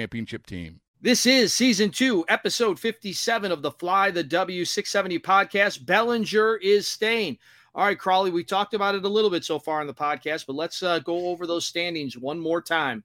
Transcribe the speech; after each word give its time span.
championship 0.00 0.46
team. 0.46 0.80
This 1.02 1.26
is 1.26 1.52
season 1.52 1.90
two, 1.90 2.24
episode 2.28 2.80
57 2.80 3.52
of 3.52 3.60
the 3.60 3.70
Fly 3.70 4.10
the 4.10 4.24
W670 4.24 5.20
podcast. 5.20 5.84
Bellinger 5.84 6.56
is 6.56 6.88
staying. 6.88 7.36
All 7.74 7.84
right, 7.84 7.98
Crawly, 7.98 8.30
we 8.30 8.42
talked 8.42 8.72
about 8.72 8.94
it 8.94 9.04
a 9.04 9.08
little 9.08 9.28
bit 9.28 9.44
so 9.44 9.58
far 9.58 9.82
in 9.82 9.86
the 9.86 9.92
podcast, 9.92 10.46
but 10.46 10.56
let's 10.56 10.82
uh, 10.82 11.00
go 11.00 11.26
over 11.26 11.46
those 11.46 11.66
standings 11.66 12.16
one 12.16 12.38
more 12.38 12.62
time. 12.62 13.04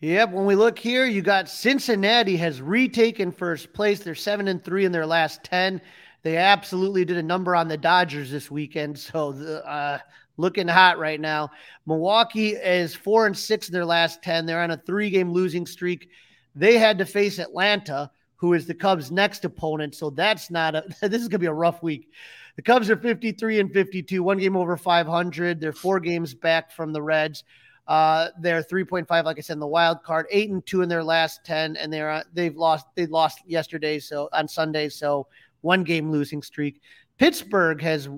Yep. 0.00 0.32
When 0.32 0.46
we 0.46 0.56
look 0.56 0.78
here, 0.78 1.06
you 1.06 1.22
got 1.22 1.48
Cincinnati 1.48 2.36
has 2.36 2.60
retaken 2.60 3.30
first 3.30 3.72
place. 3.72 4.00
They're 4.00 4.16
seven 4.16 4.48
and 4.48 4.62
three 4.62 4.84
in 4.84 4.90
their 4.90 5.06
last 5.06 5.44
10. 5.44 5.80
They 6.22 6.36
absolutely 6.36 7.04
did 7.04 7.18
a 7.18 7.22
number 7.22 7.54
on 7.54 7.68
the 7.68 7.78
Dodgers 7.78 8.32
this 8.32 8.50
weekend. 8.50 8.98
So, 8.98 9.30
the, 9.30 9.64
uh, 9.64 9.98
looking 10.36 10.68
hot 10.68 10.98
right 10.98 11.20
now. 11.20 11.50
Milwaukee 11.86 12.50
is 12.50 12.94
four 12.94 13.26
and 13.26 13.36
six 13.36 13.68
in 13.68 13.72
their 13.72 13.84
last 13.84 14.22
10. 14.22 14.46
They're 14.46 14.62
on 14.62 14.70
a 14.70 14.76
three 14.76 15.10
game 15.10 15.32
losing 15.32 15.66
streak. 15.66 16.08
They 16.54 16.78
had 16.78 16.98
to 16.98 17.06
face 17.06 17.38
Atlanta, 17.38 18.10
who 18.36 18.54
is 18.54 18.66
the 18.66 18.74
Cubs' 18.74 19.10
next 19.10 19.44
opponent. 19.44 19.94
So 19.94 20.10
that's 20.10 20.50
not 20.50 20.74
a, 20.74 20.84
this 21.02 21.22
is 21.22 21.28
going 21.28 21.32
to 21.32 21.38
be 21.38 21.46
a 21.46 21.52
rough 21.52 21.82
week. 21.82 22.10
The 22.56 22.62
Cubs 22.62 22.88
are 22.88 22.96
53 22.96 23.60
and 23.60 23.72
52, 23.72 24.22
one 24.22 24.38
game 24.38 24.56
over 24.56 24.76
500. 24.76 25.60
They're 25.60 25.72
four 25.72 26.00
games 26.00 26.32
back 26.34 26.72
from 26.72 26.92
the 26.92 27.02
Reds. 27.02 27.44
Uh, 27.86 28.30
they're 28.40 28.62
3.5, 28.62 29.08
like 29.24 29.38
I 29.38 29.40
said, 29.40 29.52
in 29.54 29.60
the 29.60 29.66
wild 29.66 30.02
card, 30.02 30.26
eight 30.30 30.50
and 30.50 30.64
two 30.66 30.82
in 30.82 30.88
their 30.88 31.04
last 31.04 31.44
10, 31.44 31.76
and 31.76 31.92
they're, 31.92 32.10
uh, 32.10 32.22
they've 32.32 32.56
lost, 32.56 32.86
they 32.96 33.06
lost 33.06 33.40
yesterday. 33.46 33.98
So 34.00 34.28
on 34.32 34.48
Sunday. 34.48 34.88
So 34.88 35.28
one 35.60 35.84
game 35.84 36.10
losing 36.10 36.42
streak. 36.42 36.80
Pittsburgh 37.18 37.80
has 37.82 38.08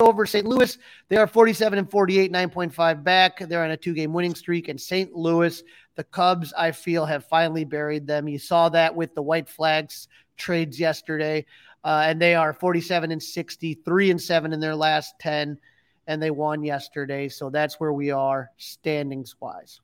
over 0.00 0.26
St. 0.26 0.46
Louis. 0.46 0.76
They 1.08 1.16
are 1.16 1.26
47 1.26 1.78
and 1.78 1.90
48, 1.90 2.32
9.5 2.32 3.04
back. 3.04 3.38
They're 3.38 3.64
on 3.64 3.70
a 3.70 3.76
two 3.76 3.94
game 3.94 4.12
winning 4.12 4.34
streak. 4.34 4.68
And 4.68 4.80
St. 4.80 5.14
Louis, 5.14 5.62
the 5.96 6.04
Cubs, 6.04 6.52
I 6.56 6.72
feel, 6.72 7.04
have 7.06 7.24
finally 7.26 7.64
buried 7.64 8.06
them. 8.06 8.28
You 8.28 8.38
saw 8.38 8.68
that 8.70 8.94
with 8.94 9.14
the 9.14 9.22
White 9.22 9.48
Flags 9.48 10.08
trades 10.36 10.78
yesterday. 10.78 11.46
Uh, 11.82 12.04
and 12.06 12.20
they 12.20 12.34
are 12.34 12.52
47 12.52 13.12
and 13.12 13.22
63 13.22 14.10
and 14.10 14.20
7 14.20 14.52
in 14.52 14.60
their 14.60 14.76
last 14.76 15.14
10. 15.20 15.58
And 16.06 16.22
they 16.22 16.30
won 16.30 16.64
yesterday. 16.64 17.28
So 17.28 17.50
that's 17.50 17.80
where 17.80 17.92
we 17.92 18.10
are 18.10 18.50
standings 18.56 19.36
wise. 19.40 19.80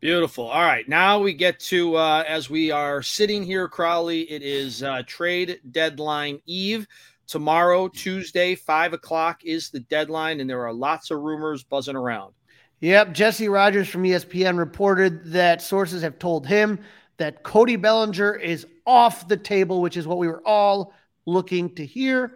Beautiful. 0.00 0.46
All 0.46 0.62
right. 0.62 0.88
Now 0.88 1.18
we 1.18 1.34
get 1.34 1.60
to, 1.60 1.96
uh, 1.96 2.24
as 2.26 2.48
we 2.48 2.70
are 2.70 3.02
sitting 3.02 3.42
here, 3.42 3.68
Crawly, 3.68 4.22
it 4.30 4.42
is 4.42 4.82
uh, 4.82 5.02
trade 5.06 5.60
deadline 5.72 6.40
eve. 6.46 6.86
Tomorrow, 7.30 7.86
Tuesday, 7.86 8.56
five 8.56 8.92
o'clock 8.92 9.44
is 9.44 9.70
the 9.70 9.78
deadline, 9.78 10.40
and 10.40 10.50
there 10.50 10.66
are 10.66 10.72
lots 10.72 11.12
of 11.12 11.20
rumors 11.20 11.62
buzzing 11.62 11.94
around. 11.94 12.34
Yep. 12.80 13.12
Jesse 13.12 13.48
Rogers 13.48 13.88
from 13.88 14.02
ESPN 14.02 14.58
reported 14.58 15.24
that 15.26 15.62
sources 15.62 16.02
have 16.02 16.18
told 16.18 16.44
him 16.44 16.80
that 17.18 17.44
Cody 17.44 17.76
Bellinger 17.76 18.34
is 18.34 18.66
off 18.84 19.28
the 19.28 19.36
table, 19.36 19.80
which 19.80 19.96
is 19.96 20.08
what 20.08 20.18
we 20.18 20.26
were 20.26 20.42
all 20.44 20.92
looking 21.24 21.72
to 21.76 21.86
hear. 21.86 22.34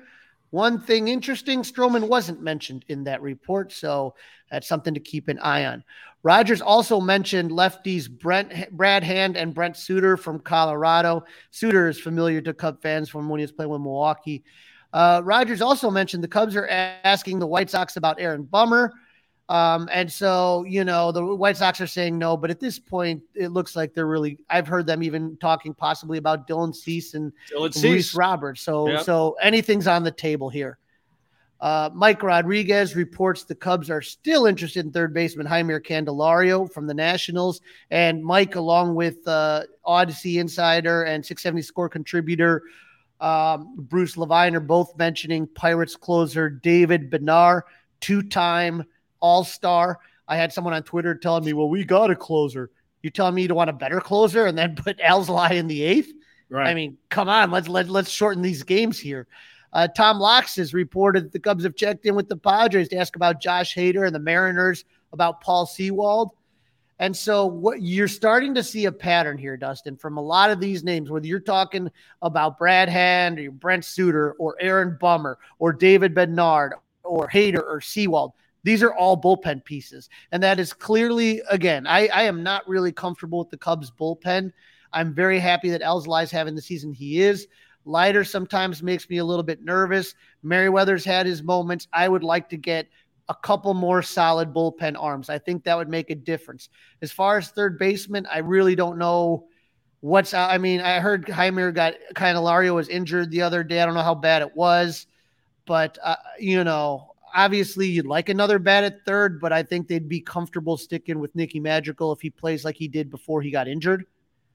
One 0.51 0.81
thing 0.81 1.09
interesting, 1.09 1.63
Stroman 1.63 2.07
wasn't 2.07 2.41
mentioned 2.41 2.85
in 2.87 3.03
that 3.03 3.21
report, 3.21 3.73
so 3.73 4.15
that's 4.49 4.69
something 4.69 4.95
to 4.95 5.01
keep 5.01 5.27
an 5.27 5.41
eye 5.41 5.65
on. 5.65 5.83
Rogers 6.23 6.61
also 6.61 7.01
mentioned 7.01 7.51
lefties 7.51 8.09
Brent 8.09 8.71
Brad 8.71 9.03
Hand 9.03 9.37
and 9.37 9.55
Brent 9.55 9.77
Suter 9.77 10.17
from 10.17 10.39
Colorado. 10.39 11.25
Suter 11.51 11.89
is 11.89 11.99
familiar 11.99 12.41
to 12.43 12.55
Cub 12.55 12.81
fans 12.81 13.09
from 13.09 13.29
when 13.29 13.41
he 13.41 13.43
was 13.45 13.51
playing 13.51 13.73
with 13.73 13.81
Milwaukee. 13.81 14.45
Uh, 14.95 15.21
Rogers 15.25 15.61
also 15.61 15.91
mentioned 15.91 16.23
the 16.23 16.29
Cubs 16.29 16.55
are 16.55 16.69
asking 16.69 17.41
the 17.41 17.49
White 17.49 17.69
Sox 17.69 17.97
about 17.97 18.21
Aaron 18.21 18.45
Bummer. 18.45 18.95
Um, 19.49 19.89
and 19.93 20.11
so, 20.11 20.65
you 20.69 20.85
know, 20.85 21.11
the 21.11 21.23
White 21.35 21.57
Sox 21.57 21.81
are 21.81 21.87
saying 21.89 22.17
no, 22.17 22.37
but 22.37 22.49
at 22.49 22.61
this 22.61 22.79
point, 22.79 23.21
it 23.35 23.49
looks 23.49 23.75
like 23.75 23.93
they're 23.93 24.07
really, 24.07 24.39
I've 24.49 24.69
heard 24.69 24.87
them 24.87 25.03
even 25.03 25.37
talking 25.39 25.75
possibly 25.75 26.17
about 26.17 26.47
Dylan 26.47 26.73
Cease 26.73 27.15
and 27.15 27.33
Dylan 27.53 27.83
Luis. 27.83 28.15
Roberts. 28.15 28.63
So, 28.63 28.89
yep. 28.89 29.03
so 29.03 29.37
anything's 29.43 29.89
on 29.89 30.05
the 30.05 30.13
table 30.13 30.49
here. 30.49 30.79
Uh, 31.61 31.91
Mike 31.93 32.23
Rodriguez 32.23 32.95
reports 32.95 33.43
the 33.45 33.55
Cubs 33.55 33.91
are 33.91 34.03
still 34.03 34.47
interested 34.47 34.87
in 34.87 34.93
third 34.93 35.13
baseman 35.13 35.47
Jeimer 35.47 35.81
Candelario 35.81 36.71
from 36.73 36.87
the 36.87 36.95
Nationals. 36.95 37.61
And 37.91 38.25
Mike, 38.25 38.55
along 38.55 38.95
with 38.95 39.27
uh, 39.27 39.65
Audacy 39.85 40.41
Insider 40.41 41.03
and 41.03 41.25
670 41.25 41.63
score 41.63 41.89
contributor 41.89 42.63
um, 43.25 43.73
Bruce 43.79 44.19
Levine 44.19 44.55
are 44.55 44.61
both 44.61 44.97
mentioning 44.99 45.47
Pirates 45.47 45.97
closer 45.97 46.51
David 46.51 47.11
Bednar, 47.11 47.63
two 48.01 48.23
time 48.23 48.85
All 49.21 49.45
Star. 49.45 49.99
I 50.29 50.37
had 50.37 50.53
someone 50.53 50.75
on 50.75 50.83
Twitter 50.83 51.15
telling 51.15 51.43
me, 51.43 51.55
well, 51.55 51.71
we 51.71 51.85
got 51.85 52.11
a 52.11 52.17
closer. 52.17 52.71
You 53.03 53.09
telling 53.09 53.35
me 53.35 53.47
to 53.49 53.55
want 53.55 53.71
a 53.71 53.75
better 53.75 53.99
closer 53.99 54.45
and 54.45 54.59
then 54.59 54.77
put 54.77 54.99
Alzolay 54.99 55.53
in 55.53 55.69
the 55.69 55.83
eighth? 55.83 56.13
Right. 56.51 56.69
I 56.69 56.75
mean, 56.75 56.99
come 57.09 57.31
on, 57.31 57.51
let's 57.51 57.67
let, 57.67 57.89
let's 57.89 58.11
shorten 58.11 58.43
these 58.43 58.63
games 58.63 58.99
here. 58.99 59.27
Uh, 59.73 59.89
Tom 59.89 60.19
Locks 60.19 60.57
has 60.57 60.75
reported 60.75 61.25
that 61.25 61.33
the 61.33 61.41
Cubs 61.41 61.65
have 61.65 61.75
checked 61.75 62.05
in 62.05 62.15
with 62.15 62.29
the 62.29 62.37
Padres 62.37 62.89
to 62.91 62.97
ask 62.97 63.17
about 63.17 63.41
Josh 63.41 63.75
Hader 63.75 64.07
and 64.07 64.15
the 64.15 64.21
Mariners 64.21 64.85
about 65.15 65.41
Paul 65.41 65.65
Sewald. 65.65 66.31
And 67.01 67.17
so 67.17 67.47
what 67.47 67.83
you're 67.83 68.07
starting 68.07 68.55
to 68.55 68.63
see 68.63 68.85
a 68.85 68.93
pattern 68.93 69.37
here, 69.37 69.57
Dustin, 69.57 69.97
from 69.97 70.17
a 70.17 70.23
lot 70.23 70.51
of 70.51 70.61
these 70.61 70.85
names, 70.85 71.11
whether 71.11 71.27
you're 71.27 71.41
talking 71.41 71.91
about 72.23 72.59
Brad 72.59 72.89
Hand 72.89 73.39
or 73.41 73.51
Brent 73.51 73.85
Suter 73.85 74.33
or 74.39 74.57
Aaron 74.61 74.97
Bummer 75.01 75.39
or 75.59 75.73
David 75.73 76.15
Bednar 76.15 76.71
or 77.03 77.29
Hader 77.29 77.63
or 77.63 77.81
Sewald. 77.81 78.33
These 78.63 78.83
are 78.83 78.95
all 78.95 79.21
bullpen 79.21 79.65
pieces. 79.65 80.09
And 80.31 80.43
that 80.43 80.61
is 80.61 80.73
clearly, 80.73 81.43
again, 81.51 81.87
I, 81.87 82.09
I 82.09 82.23
am 82.23 82.43
not 82.43 82.67
really 82.69 82.93
comfortable 82.93 83.41
with 83.41 83.51
the 83.51 83.59
Cubs 83.59 83.91
bullpen. 83.91 84.53
I'm 84.93 85.13
very 85.13 85.41
happy 85.41 85.71
that 85.71 85.83
Alzolay's 85.83 86.31
having 86.31 86.55
the 86.55 86.63
season 86.63 86.93
he 86.93 87.21
is. 87.21 87.49
Leiter 87.85 88.25
sometimes 88.25 88.83
makes 88.83 89.11
me 89.11 89.19
a 89.19 89.25
little 89.25 89.43
bit 89.43 89.63
nervous. 89.63 90.15
Merryweather's 90.43 91.05
had 91.05 91.27
his 91.27 91.43
moments. 91.43 91.89
I 91.93 92.09
would 92.09 92.23
like 92.23 92.49
to 92.51 92.57
get– 92.57 92.89
a 93.29 93.35
couple 93.35 93.75
more 93.75 94.03
solid 94.03 94.53
bullpen 94.53 94.97
arms. 94.99 95.31
I 95.31 95.39
think 95.39 95.65
that 95.65 95.77
would 95.77 95.89
make 95.89 96.11
a 96.11 96.15
difference. 96.15 96.69
As 97.03 97.13
far 97.13 97.39
as 97.39 97.49
third 97.51 97.79
baseman, 97.79 98.27
I 98.31 98.39
really 98.39 98.75
don't 98.75 98.99
know 98.99 99.49
what's 100.01 100.35
I 100.35 100.59
mean, 100.59 100.81
I 100.81 101.01
heard 101.01 101.27
Jeimer 101.27 101.75
got 101.75 101.95
Candelario 102.15 102.75
was 102.75 102.89
injured 102.89 103.31
the 103.31 103.43
other 103.43 103.65
day. 103.65 103.81
I 103.81 103.87
don't 103.87 103.95
know 103.95 104.03
how 104.03 104.15
bad 104.15 104.43
it 104.43 104.55
was. 104.57 105.07
but 105.67 105.99
uh, 106.03 106.17
you 106.39 106.65
know, 106.65 107.13
obviously 107.35 107.89
you'd 107.89 108.07
like 108.07 108.29
another 108.29 108.59
bat 108.59 108.85
at 108.85 109.05
third, 109.05 109.41
but 109.41 109.53
I 109.53 109.63
think 109.63 109.89
they'd 109.89 110.09
be 110.09 110.21
comfortable 110.21 110.77
sticking 110.77 111.19
with 111.19 111.35
Nicky 111.35 111.61
Madrigal 111.61 112.13
if 112.13 112.21
he 112.21 112.31
plays 112.31 112.65
like 112.65 112.77
he 112.77 112.89
did 112.89 113.11
before 113.11 113.43
he 113.43 113.51
got 113.51 113.69
injured. 113.69 114.07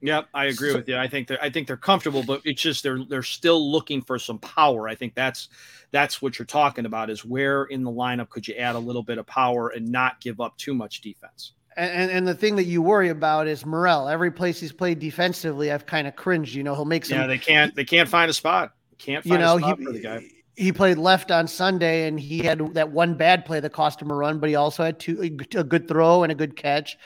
Yep, 0.02 0.28
I 0.34 0.46
agree 0.46 0.72
so, 0.72 0.78
with 0.78 0.88
you. 0.88 0.98
I 0.98 1.08
think 1.08 1.28
they're 1.28 1.42
I 1.42 1.50
think 1.50 1.68
they're 1.68 1.78
comfortable, 1.78 2.24
but 2.24 2.42
it's 2.46 2.62
just 2.62 2.84
they're 2.84 3.04
they're 3.04 3.24
still 3.24 3.72
looking 3.72 4.02
for 4.02 4.18
some 4.18 4.40
power. 4.40 4.88
I 4.88 4.96
think 4.96 5.14
that's 5.14 5.50
that's 5.92 6.22
what 6.22 6.40
you're 6.40 6.46
talking 6.46 6.86
about 6.86 7.10
is 7.10 7.26
where 7.26 7.66
in 7.66 7.84
the 7.84 7.92
lineup 7.92 8.30
could 8.30 8.48
you 8.48 8.56
add 8.56 8.76
a 8.76 8.80
little 8.80 9.04
bit 9.04 9.18
of 9.18 9.26
power 9.26 9.70
and 9.70 9.92
not 9.92 10.22
give 10.22 10.40
up 10.40 10.58
too 10.58 10.74
much 10.74 11.02
defense. 11.02 11.54
And, 11.76 12.12
and 12.12 12.28
the 12.28 12.36
thing 12.36 12.56
that 12.58 12.66
you 12.66 12.82
worry 12.82 13.10
about 13.10 13.48
is 13.48 13.66
Morel. 13.66 14.10
Every 14.10 14.32
place 14.32 14.60
he's 14.60 14.72
played 14.72 15.00
defensively, 15.00 15.72
I've 15.72 15.86
kind 15.86 16.08
of 16.08 16.16
cringed. 16.16 16.54
You 16.54 16.64
know, 16.64 16.76
he'll 16.76 16.86
make 16.86 17.06
some. 17.06 17.18
Yeah, 17.18 17.28
they 17.28 17.38
can't. 17.38 17.74
They 17.76 17.86
can't 17.86 18.10
find 18.10 18.30
a 18.30 18.34
spot. 18.34 18.74
Can't. 18.98 19.26
you 19.26 19.38
know, 19.38 19.56
he, 19.56 20.30
he 20.58 20.74
played 20.74 20.98
left 20.98 21.32
on 21.32 21.48
Sunday, 21.48 22.08
and 22.08 22.20
he 22.20 22.40
had 22.40 22.74
that 22.74 22.92
one 22.92 23.16
bad 23.16 23.46
play 23.46 23.62
that 23.62 23.72
cost 23.72 24.02
him 24.02 24.12
a 24.12 24.16
run, 24.16 24.40
but 24.40 24.50
he 24.50 24.56
also 24.56 24.84
had 24.84 25.00
two 25.00 25.22
a 25.22 25.30
good 25.30 25.88
throw 25.88 26.24
and 26.24 26.32
a 26.32 26.36
good 26.36 26.58
catch. 26.58 26.98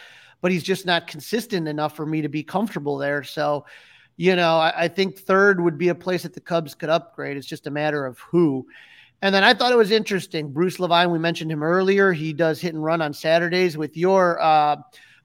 But 0.43 0.51
he's 0.51 0.61
just 0.61 0.85
not 0.85 1.07
consistent 1.07 1.69
enough 1.69 1.95
for 1.95 2.05
me 2.05 2.21
to 2.21 2.27
be 2.27 2.43
comfortable 2.43 2.97
there. 2.97 3.23
So, 3.23 3.65
you 4.17 4.35
know, 4.35 4.57
I, 4.57 4.83
I 4.83 4.87
think 4.89 5.17
third 5.17 5.61
would 5.61 5.77
be 5.77 5.87
a 5.87 5.95
place 5.95 6.23
that 6.23 6.33
the 6.33 6.41
Cubs 6.41 6.75
could 6.75 6.89
upgrade. 6.89 7.37
It's 7.37 7.47
just 7.47 7.65
a 7.65 7.71
matter 7.71 8.05
of 8.05 8.19
who. 8.19 8.67
And 9.21 9.33
then 9.33 9.45
I 9.45 9.53
thought 9.53 9.71
it 9.71 9.77
was 9.77 9.91
interesting. 9.91 10.51
Bruce 10.51 10.79
Levine, 10.79 11.09
we 11.11 11.17
mentioned 11.17 11.49
him 11.49 11.63
earlier. 11.63 12.11
He 12.11 12.33
does 12.33 12.59
hit 12.59 12.73
and 12.73 12.83
run 12.83 13.01
on 13.01 13.13
Saturdays 13.13 13.77
with 13.77 13.95
your 13.95 14.41
uh, 14.41 14.75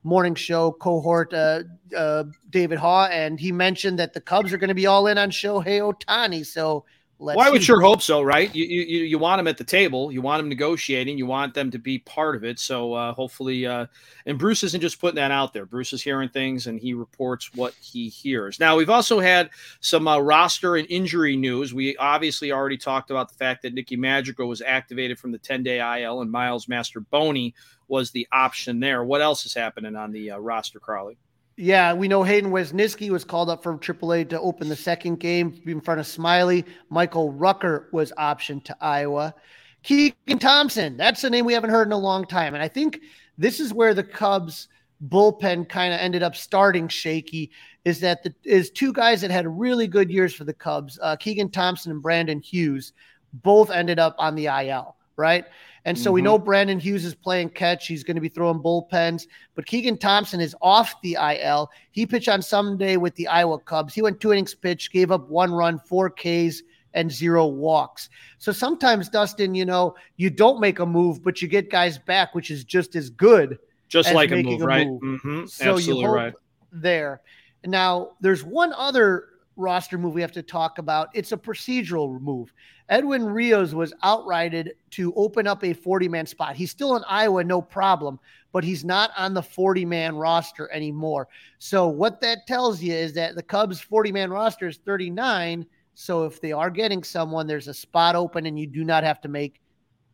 morning 0.05 0.37
show 0.37 0.71
cohort, 0.71 1.35
uh, 1.35 1.65
uh, 1.97 2.25
David 2.51 2.79
Haugh, 2.79 3.11
and 3.11 3.41
he 3.41 3.51
mentioned 3.51 3.99
that 3.99 4.13
the 4.13 4.21
Cubs 4.21 4.53
are 4.53 4.59
going 4.59 4.69
to 4.69 4.75
be 4.75 4.87
all 4.87 5.09
in 5.09 5.19
on 5.19 5.33
Shohei 5.33 5.81
Ohtani. 5.81 6.47
So 6.47 6.85
Let's 7.21 7.37
well, 7.37 7.49
I 7.49 7.51
would 7.51 7.63
see. 7.63 7.67
sure 7.67 7.81
hope 7.81 8.01
so, 8.01 8.23
right? 8.23 8.55
You, 8.55 8.65
you 8.65 9.03
you 9.03 9.19
want 9.19 9.41
them 9.41 9.49
at 9.49 9.59
the 9.59 9.65
table, 9.65 10.13
you 10.13 10.23
want 10.23 10.41
them 10.41 10.49
negotiating, 10.49 11.19
you 11.19 11.27
want 11.27 11.53
them 11.53 11.69
to 11.73 11.79
be 11.79 11.99
part 11.99 12.37
of 12.37 12.45
it. 12.45 12.61
So 12.61 12.95
uh, 12.95 13.13
hopefully, 13.13 13.67
uh, 13.67 13.87
and 14.27 14.39
Bruce 14.39 14.63
isn't 14.63 14.81
just 14.81 15.01
putting 15.01 15.17
that 15.17 15.33
out 15.33 15.53
there. 15.53 15.67
Bruce 15.67 15.93
is 15.93 16.01
hearing 16.01 16.29
things 16.29 16.69
and 16.69 16.79
he 16.79 16.95
reports 16.95 17.51
what 17.55 17.75
he 17.81 18.09
hears. 18.09 18.61
Now 18.61 18.77
we've 18.77 18.89
also 18.89 19.19
had 19.19 19.51
some 19.81 20.07
uh, 20.07 20.19
roster 20.21 20.77
and 20.77 20.89
injury 20.89 21.35
news. 21.35 21.75
We 21.75 21.97
obviously 21.97 22.53
already 22.53 22.79
talked 22.79 23.11
about 23.11 23.29
the 23.29 23.35
fact 23.35 23.63
that 23.63 23.75
Nicky 23.75 23.97
Madrigal 23.97 24.47
was 24.47 24.63
activated 24.63 25.19
from 25.19 25.33
the 25.33 25.39
10 25.39 25.65
day 25.65 26.03
IL 26.03 26.21
and 26.21 26.31
Miles 26.31 26.67
Mastrobuoni 26.67 27.53
was 27.89 28.13
the 28.13 28.29
option 28.31 28.79
there. 28.79 29.03
What 29.03 29.23
else 29.23 29.45
is 29.45 29.55
happening 29.55 29.97
on 29.97 30.13
the 30.13 30.33
uh, 30.33 30.39
roster, 30.39 30.79
Crawly? 30.79 31.19
Yeah, 31.61 31.93
we 31.93 32.07
know 32.07 32.23
Hayden 32.23 32.53
Wesneski 32.53 33.11
was 33.11 33.25
called 33.25 33.51
up 33.51 33.65
from 33.65 33.81
AAA 33.81 34.29
to 34.29 34.41
open 34.41 34.69
the 34.69 34.77
second 34.77 35.19
game 35.19 35.61
in 35.67 35.81
front 35.81 35.99
of 35.99 36.07
Smyly. 36.07 36.65
Michael 36.89 37.33
Rucker 37.33 37.89
was 37.91 38.13
optioned 38.17 38.63
to 38.67 38.77
Iowa. 38.81 39.35
Keegan 39.83 40.39
Thompson, 40.39 40.97
that's 40.97 41.25
a 41.25 41.31
name 41.31 41.45
we 41.45 41.53
haven't 41.53 41.71
heard 41.71 41.89
in 41.89 41.93
a 41.93 41.99
long 41.99 42.25
time. 42.25 42.55
And 42.55 42.63
I 42.63 42.69
think 42.69 43.01
this 43.39 43.59
is 43.59 43.75
where 43.75 43.93
the 43.93 44.05
Cubs 44.05 44.69
bullpen 45.09 45.69
kind 45.69 45.93
of 45.93 45.99
ended 45.99 46.23
up 46.23 46.37
starting 46.37 46.87
shaky 46.87 47.51
is 47.85 47.99
that 48.01 48.23
the 48.23 48.33
is 48.45 48.71
two 48.71 48.93
guys 48.93 49.21
that 49.23 49.33
had 49.33 49.49
really 49.49 49.89
good 49.89 50.13
years 50.13 50.33
for 50.33 50.45
the 50.45 50.55
Cubs, 50.55 50.97
uh, 51.03 51.17
Keegan 51.17 51.51
Thompson 51.51 51.91
and 51.91 52.01
Brandon 52.01 52.39
Hughes, 52.41 52.93
both 53.33 53.73
ended 53.73 53.99
up 53.99 54.15
on 54.21 54.37
the 54.37 54.47
IL, 54.47 54.95
right? 55.19 55.45
And 55.85 55.99
so 55.99 56.09
mm-hmm. 56.09 56.15
we 56.15 56.23
know 56.23 56.39
Brandon 56.39 56.79
Hughes 56.79 57.05
is 57.05 57.15
playing 57.15 57.51
catch. 57.51 57.87
He's 57.87 58.05
going 58.05 58.15
to 58.15 58.21
be 58.21 58.29
throwing 58.29 58.61
bullpens. 58.61 59.27
But 59.55 59.67
Keegan 59.67 59.99
Thompson 59.99 60.41
is 60.41 60.55
off 60.63 60.95
the 61.03 61.17
IL. 61.21 61.71
He 61.91 62.07
pitched 62.07 62.29
on 62.29 62.41
Sunday 62.41 62.97
with 62.97 63.15
the 63.17 63.27
Iowa 63.29 63.59
Cubs. 63.59 63.95
He 63.95 64.03
went 64.03 64.21
two 64.21 64.33
innings 64.33 64.55
pitch, 64.55 64.91
gave 64.93 65.11
up 65.11 65.29
one 65.29 65.53
run, 65.53 65.79
four 65.79 66.11
Ks, 66.11 66.63
and 66.95 67.11
zero 67.11 67.47
walks. 67.47 68.09
So 68.39 68.53
sometimes, 68.53 69.09
Dustin, 69.09 69.55
you 69.55 69.65
know, 69.65 69.95
you 70.17 70.31
don't 70.31 70.61
make 70.61 70.79
a 70.79 70.87
move, 70.87 71.23
but 71.23 71.43
you 71.43 71.49
get 71.49 71.71
guys 71.71 71.99
back, 71.99 72.35
which 72.35 72.51
is 72.51 72.65
just 72.65 72.97
as 72.97 73.11
good. 73.11 73.59
Just 73.89 74.13
like 74.13 74.31
a 74.31 74.43
move, 74.43 74.61
a 74.61 74.67
right? 74.67 74.87
Move. 74.87 75.03
Mm-hmm. 75.03 75.47
So 75.47 75.75
Absolutely 75.75 76.03
you 76.03 76.09
right. 76.09 76.35
there. 76.73 77.23
Now, 77.65 78.11
there's 78.21 78.45
one 78.45 78.73
other 78.75 79.25
roster 79.59 79.99
move 79.99 80.15
we 80.15 80.21
have 80.21 80.33
to 80.33 80.43
talk 80.43 80.79
about. 80.79 81.09
It's 81.15 81.33
a 81.33 81.37
procedural 81.37 82.21
move. 82.21 82.53
Edwin 82.89 83.27
Rios 83.27 83.75
was 83.75 83.93
outrighted 84.03 84.71
to 84.91 85.13
open 85.15 85.47
up 85.47 85.63
a 85.65 85.73
40 85.73 86.09
man 86.09 86.27
spot. 86.27 86.57
He's 86.57 86.71
still 86.71 86.97
in 86.97 87.05
Iowa, 87.07 87.45
no 87.45 87.61
problem, 87.61 88.19
but 88.53 88.65
he's 88.65 88.85
not 88.85 89.11
on 89.17 89.35
the 89.35 89.43
40 89.43 89.85
man 89.85 90.17
roster 90.17 90.71
anymore. 90.73 91.29
So, 91.59 91.89
what 91.89 92.21
that 92.23 92.47
tells 92.47 92.83
you 92.83 92.95
is 92.95 93.13
that 93.15 93.35
the 93.35 93.43
Cubs' 93.43 93.81
40 93.81 94.13
man 94.13 94.31
roster 94.31 94.69
is 94.69 94.79
39. 94.79 95.67
So, 95.95 96.25
if 96.25 96.41
they 96.41 96.53
are 96.53 96.71
getting 96.71 97.03
someone, 97.03 97.47
there's 97.47 97.69
a 97.69 97.75
spot 97.75 98.15
open 98.15 98.47
and 98.47 98.59
you 98.59 98.67
do 98.67 98.85
not 98.85 99.05
have 99.05 99.21
to 99.23 99.29
make 99.29 99.61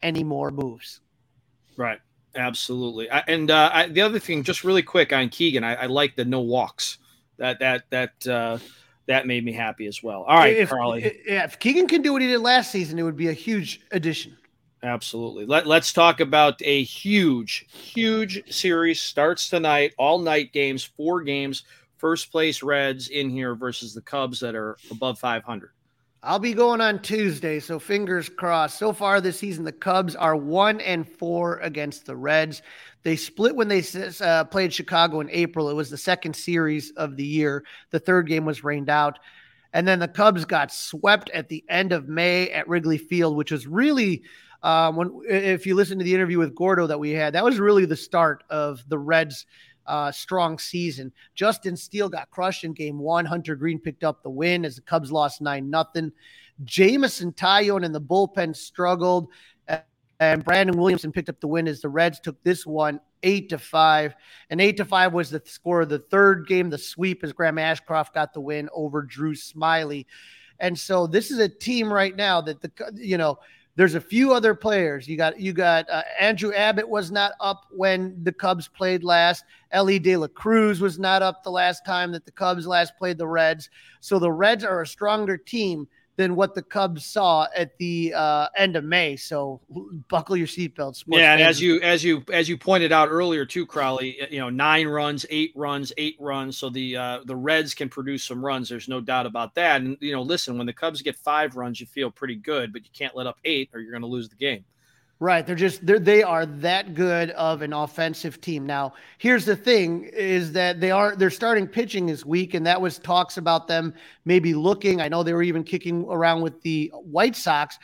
any 0.03 0.25
more 0.25 0.51
moves. 0.51 1.01
Right. 1.77 2.01
Absolutely. 2.37 3.11
I, 3.11 3.21
and 3.29 3.51
uh, 3.51 3.71
I, 3.73 3.87
the 3.89 4.01
other 4.01 4.19
thing, 4.19 4.43
just 4.43 4.65
really 4.65 4.83
quick 4.83 5.13
on 5.13 5.29
Keegan, 5.29 5.63
I, 5.63 5.75
I 5.75 5.87
like 5.87 6.17
the 6.17 6.25
no 6.25 6.41
walks. 6.41 6.99
That, 7.37 7.59
that, 7.61 7.85
that, 7.91 8.27
uh, 8.27 8.59
that 9.07 9.27
made 9.27 9.45
me 9.45 9.53
happy 9.53 9.87
as 9.87 10.03
well. 10.03 10.23
All 10.23 10.39
right, 10.39 10.57
if, 10.57 10.71
Carly. 10.71 11.05
If 11.27 11.59
Keegan 11.59 11.89
can 11.89 12.03
do 12.03 12.13
what 12.13 12.23
he 12.23 12.29
did 12.29 12.41
last 12.41 12.71
season, 12.71 12.99
it 12.99 13.03
would 13.03 13.17
be 13.17 13.29
a 13.29 13.33
huge 13.33 13.81
addition. 13.91 14.37
Absolutely. 14.83 15.47
Let, 15.47 15.67
let's 15.67 15.93
talk 15.93 16.21
about 16.21 16.61
a 16.63 16.83
huge, 16.83 17.67
huge 17.73 18.53
series. 18.53 19.01
Starts 19.01 19.49
tonight, 19.49 19.95
all 19.99 20.19
night 20.19 20.53
games, 20.53 20.85
four 20.85 21.23
games. 21.23 21.65
First 21.97 22.31
place 22.31 22.63
Reds 22.63 23.09
in 23.09 23.31
here 23.31 23.55
versus 23.55 23.95
the 23.95 24.03
Cubs 24.03 24.41
that 24.41 24.55
are 24.55 24.77
above 24.91 25.19
500. 25.19 25.71
I'll 26.23 26.39
be 26.39 26.55
going 26.55 26.81
on 26.81 27.01
Tuesday, 27.01 27.61
so 27.61 27.79
fingers 27.79 28.31
crossed. 28.31 28.79
So 28.79 28.95
far 28.95 29.21
this 29.21 29.39
season, 29.39 29.65
the 29.65 29.73
Cubs 29.73 30.17
are 30.17 30.37
one 30.37 30.81
and 30.81 31.07
four 31.07 31.59
against 31.59 32.07
the 32.07 32.17
Reds. 32.17 32.63
They 33.05 33.17
split 33.17 33.55
when 33.55 33.69
they 33.69 33.85
uh, 34.21 34.45
played 34.45 34.73
Chicago 34.73 35.21
in 35.21 35.29
April. 35.31 35.69
It 35.69 35.75
was 35.75 35.91
the 35.91 35.99
second 35.99 36.35
series 36.35 36.91
of 36.93 37.17
the 37.17 37.25
year. 37.25 37.65
The 37.91 38.01
third 38.01 38.27
game 38.27 38.47
was 38.47 38.65
rained 38.65 38.89
out. 38.89 39.19
And 39.75 39.87
then 39.87 39.99
the 39.99 40.09
Cubs 40.09 40.45
got 40.45 40.73
swept 40.73 41.31
at 41.31 41.49
the 41.49 41.63
end 41.69 41.93
of 41.93 42.09
May 42.09 42.51
at 42.51 42.67
Wrigley 42.67 42.97
Field, 42.97 43.37
which 43.37 43.53
was 43.53 43.67
really, 43.67 44.23
um, 44.63 44.97
when 44.97 45.21
if 45.29 45.67
you 45.67 45.75
listen 45.75 45.99
to 45.99 46.05
the 46.05 46.15
interview 46.15 46.39
with 46.39 46.55
Gordo 46.55 46.87
that 46.87 46.99
we 46.99 47.11
had, 47.11 47.35
that 47.35 47.45
was 47.45 47.59
really 47.59 47.85
the 47.85 47.97
start 47.97 48.43
of 48.49 48.83
the 48.89 48.99
Reds' 48.99 49.45
uh, 49.87 50.11
strong 50.11 50.59
season. 50.59 51.13
Justin 51.35 51.77
Steele 51.77 52.09
got 52.09 52.31
crushed 52.31 52.65
in 52.65 52.73
game 52.73 52.99
one. 52.99 53.27
Hunter 53.27 53.55
Greene 53.55 53.81
picked 53.81 54.05
up 54.05 54.23
the 54.23 54.31
win 54.31 54.65
as 54.65 54.77
the 54.77 54.83
Cubs 54.83 55.13
lost 55.13 55.43
9 55.43 55.69
nothing. 55.69 56.13
Jameson 56.63 57.33
Taillon 57.33 57.85
and 57.85 57.95
the 57.95 58.01
bullpen 58.01 58.55
struggled 58.55 59.29
and 60.21 60.45
Brandon 60.45 60.77
Williamson 60.77 61.13
picked 61.13 61.29
up 61.29 61.41
the 61.41 61.49
win 61.49 61.69
as 61.69 61.81
the 61.81 61.89
Reds 61.89 62.21
took 62.21 62.43
this 62.43 62.67
one 62.67 63.01
eight 63.25 63.49
to 63.49 63.59
five. 63.59 64.15
And 64.51 64.61
eight 64.61 64.77
to 64.77 64.85
five 64.85 65.13
was 65.13 65.31
the 65.31 65.43
score 65.45 65.81
of 65.83 65.89
the 65.89 65.99
third 65.99 66.47
game, 66.47 66.71
the 66.71 66.79
sweep 66.79 67.25
as 67.25 67.33
Graham 67.33 67.57
Ashcraft 67.57 68.13
got 68.15 68.33
the 68.33 68.41
win 68.41 68.69
over 68.73 69.03
Drew 69.03 69.35
Smyly. 69.35 70.07
And 70.61 70.79
so 70.79 71.07
this 71.07 71.31
is 71.31 71.39
a 71.39 71.49
team 71.49 71.93
right 71.93 72.15
now 72.15 72.41
that 72.43 72.61
the 72.61 72.71
you 72.95 73.19
know 73.19 73.39
there's 73.77 73.97
a 73.97 74.01
few 74.01 74.33
other 74.33 74.55
players. 74.55 75.09
You 75.09 75.17
got 75.17 75.41
you 75.41 75.53
got 75.53 75.91
uh, 75.91 76.03
Andrew 76.21 76.53
Abbott 76.53 76.89
was 76.89 77.11
not 77.11 77.33
up 77.41 77.67
when 77.71 78.17
the 78.23 78.33
Cubs 78.33 78.69
played 78.69 79.03
last. 79.03 79.45
Elly 79.73 79.99
De 79.99 80.17
La 80.17 80.29
Cruz 80.29 80.81
was 80.81 80.99
not 80.99 81.23
up 81.23 81.43
the 81.43 81.51
last 81.51 81.85
time 81.85 82.13
that 82.13 82.25
the 82.25 82.31
Cubs 82.31 82.67
last 82.67 82.97
played 82.97 83.19
the 83.19 83.27
Reds. 83.27 83.71
So 84.01 84.21
the 84.21 84.31
Reds 84.31 84.63
are 84.63 84.83
a 84.83 84.87
stronger 84.87 85.37
team 85.37 85.89
than 86.17 86.37
what 86.37 86.55
the 86.55 86.63
Cubs 86.63 87.05
saw 87.05 87.47
at 87.57 87.77
the 87.79 88.13
uh, 88.15 88.49
end 88.57 88.77
of 88.77 88.85
May. 88.85 89.17
So 89.17 89.61
buckle 90.09 90.37
your 90.37 90.47
seatbelts. 90.47 91.05
Yeah, 91.07 91.33
and 91.33 91.43
as 91.43 91.61
you 91.61 91.81
as 91.81 92.05
you 92.05 92.25
as 92.33 92.49
you 92.49 92.57
pointed 92.57 92.93
out 92.93 93.09
earlier 93.11 93.45
too, 93.45 93.67
Crawly, 93.67 94.19
you 94.31 94.39
know 94.39 94.51
nine 94.51 94.87
runs, 94.87 95.27
eight 95.31 95.53
runs, 95.55 95.93
eight 95.99 96.17
runs. 96.21 96.57
So 96.57 96.71
the 96.71 96.97
uh, 96.97 97.21
the 97.25 97.37
Reds 97.37 97.75
can 97.75 97.89
produce 97.89 98.25
some 98.25 98.45
runs. 98.45 98.69
There's 98.69 98.89
no 98.89 99.01
doubt 99.01 99.27
about 99.27 99.55
that. 99.57 99.81
And 99.81 99.97
you 100.01 100.13
know, 100.13 100.23
listen, 100.23 100.57
when 100.57 100.67
the 100.67 100.73
Cubs 100.73 101.03
get 101.03 101.17
five 101.17 101.57
runs, 101.57 101.81
you 101.81 101.87
feel 101.87 102.11
pretty 102.11 102.37
good, 102.37 102.73
but 102.73 102.83
you 102.85 102.91
can't 102.93 103.17
let 103.17 103.27
up 103.27 103.39
eight 103.45 103.71
or 103.73 103.81
you're 103.81 103.93
going 103.93 104.03
to 104.03 104.09
lose 104.09 104.29
the 104.29 104.37
game. 104.37 104.65
Right. 105.21 105.47
They're 105.47 105.55
just 105.55 105.87
they're, 105.87 106.01
they 106.01 106.23
are 106.23 106.45
that 106.45 106.95
good 106.95 107.31
of 107.31 107.63
an 107.63 107.73
offensive 107.73 108.41
team. 108.41 108.67
Now, 108.67 108.95
here's 109.19 109.45
the 109.45 109.55
thing 109.55 110.05
is 110.13 110.53
that 110.53 110.81
they 110.81 110.91
are 110.91 111.15
their 111.15 111.31
starting 111.31 111.69
pitching 111.69 112.09
is 112.09 112.27
weak, 112.27 112.55
and 112.55 112.67
that 112.67 112.81
was 112.81 112.99
talks 112.99 113.37
about 113.37 113.69
them 113.69 113.95
maybe 114.25 114.55
looking. 114.55 115.01
I 115.01 115.09
know 115.09 115.23
they 115.23 115.33
were 115.33 115.45
even 115.45 115.63
kicking 115.63 116.05
around 116.09 116.43
with 116.43 116.61
the 116.63 116.91
White 116.95 117.37
Sox, 117.37 117.79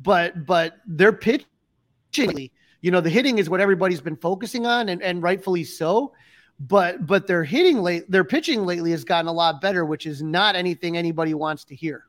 but 0.00 0.44
but 0.44 0.80
their 0.84 1.12
pitching, 1.12 2.50
you 2.80 2.90
know, 2.90 3.00
the 3.00 3.10
hitting 3.10 3.38
is 3.38 3.48
what 3.48 3.60
everybody's 3.60 4.00
been 4.00 4.16
focusing 4.16 4.66
on, 4.66 4.88
and, 4.88 5.02
and 5.02 5.22
rightfully 5.22 5.64
so. 5.64 6.12
But 6.58 7.06
but 7.06 7.28
their 7.28 7.44
hitting 7.44 7.78
late 7.78 8.10
their 8.10 8.24
pitching 8.24 8.66
lately 8.66 8.90
has 8.90 9.04
gotten 9.04 9.28
a 9.28 9.32
lot 9.32 9.60
better, 9.60 9.84
which 9.84 10.04
is 10.04 10.20
not 10.20 10.56
anything 10.56 10.96
anybody 10.96 11.32
wants 11.32 11.64
to 11.66 11.76
hear. 11.76 12.06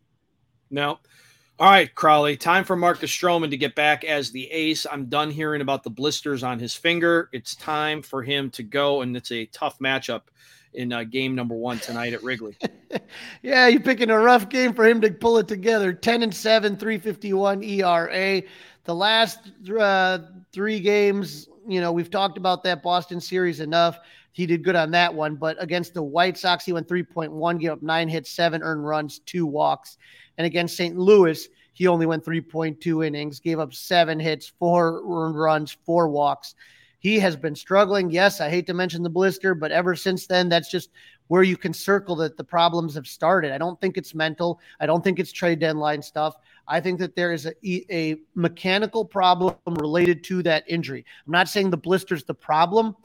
No. 0.72 1.00
All 1.64 1.70
right, 1.70 1.96
Crawly, 1.96 2.36
time 2.36 2.66
for 2.66 2.76
Marcus 2.76 3.10
Stroman 3.10 3.50
to 3.52 3.56
get 3.56 3.74
back 3.74 4.04
as 4.04 4.32
the 4.32 4.52
ace. 4.52 4.86
I'm 4.92 5.06
done 5.06 5.32
hearing 5.32 5.62
about 5.62 5.82
the 5.82 5.90
blisters 5.90 6.44
on 6.44 6.60
his 6.60 6.76
finger. 6.76 7.30
It's 7.32 7.56
time 7.56 8.02
for 8.02 8.22
him 8.22 8.50
to 8.50 8.64
go, 8.64 9.02
and 9.02 9.16
it's 9.16 9.32
a 9.32 9.46
tough 9.46 9.80
matchup 9.80 10.24
in 10.74 10.92
uh, 10.92 11.06
game 11.06 11.36
number 11.36 11.56
one 11.56 11.80
tonight 11.80 12.12
at 12.12 12.22
Wrigley. 12.22 12.58
yeah, 13.42 13.70
you're 13.70 13.80
picking 13.80 14.10
a 14.10 14.20
rough 14.20 14.50
game 14.50 14.74
for 14.74 14.86
him 14.86 15.00
to 15.00 15.12
pull 15.12 15.38
it 15.38 15.48
together. 15.48 15.94
10 15.94 16.24
and 16.24 16.36
7, 16.36 16.76
351 16.76 17.64
ERA. 17.64 18.42
The 18.84 18.94
last 18.94 19.54
uh, 19.80 20.20
three 20.52 20.82
games, 20.82 21.48
you 21.66 21.80
know, 21.80 21.94
we've 21.94 22.12
talked 22.12 22.38
about 22.38 22.64
that 22.64 22.84
Boston 22.84 23.22
series 23.22 23.62
enough. 23.62 24.00
He 24.34 24.46
did 24.48 24.64
good 24.64 24.76
on 24.76 24.92
that 24.92 25.14
one, 25.14 25.36
but 25.36 25.62
against 25.62 25.94
the 25.94 26.04
White 26.04 26.38
Sox, 26.38 26.66
he 26.66 26.74
went 26.74 26.88
3.1, 26.88 27.60
gave 27.60 27.72
up 27.72 27.84
nine 27.84 28.10
hits, 28.10 28.32
seven 28.32 28.62
earned 28.62 28.86
runs, 28.86 29.20
two 29.20 29.46
walks. 29.46 29.98
And 30.38 30.46
against 30.46 30.76
St. 30.76 30.98
Louis, 30.98 31.48
he 31.74 31.88
only 31.88 32.08
went 32.08 32.26
3.2 32.26 33.06
innings, 33.06 33.40
gave 33.40 33.60
up 33.60 33.74
seven 33.74 34.20
hits, 34.20 34.52
four 34.60 35.02
earned 35.08 35.40
runs, 35.40 35.78
four 35.86 36.10
walks. 36.10 36.56
He 36.98 37.20
has 37.20 37.36
been 37.36 37.56
struggling. 37.56 38.10
Yes, 38.10 38.42
I 38.42 38.50
hate 38.50 38.66
to 38.68 38.74
mention 38.74 39.04
the 39.04 39.10
blister, 39.10 39.54
but 39.54 39.72
ever 39.72 39.96
since 39.96 40.26
then, 40.26 40.50
that's 40.50 40.72
just 40.72 40.90
where 41.28 41.44
you 41.44 41.58
can 41.58 41.74
circle 41.74 42.16
that 42.16 42.38
the 42.38 42.44
problems 42.44 42.96
have 42.96 43.08
started. 43.08 43.52
I 43.52 43.58
don't 43.58 43.80
think 43.82 43.98
it's 43.98 44.16
mental. 44.16 44.60
I 44.80 44.86
don't 44.86 45.04
think 45.04 45.20
it's 45.20 45.32
trade 45.32 45.60
deadline 45.60 46.02
stuff. 46.02 46.36
I 46.68 46.80
think 46.80 47.00
that 47.00 47.16
there 47.16 47.34
is 47.34 47.46
a, 47.46 47.94
a 47.94 48.18
mechanical 48.36 49.04
problem 49.04 49.56
related 49.66 50.24
to 50.26 50.44
that 50.44 50.64
injury. 50.68 51.06
I'm 51.26 51.32
not 51.34 51.50
saying 51.50 51.70
the 51.70 51.78
blister's 51.78 52.24
the 52.24 52.34
problem, 52.34 52.96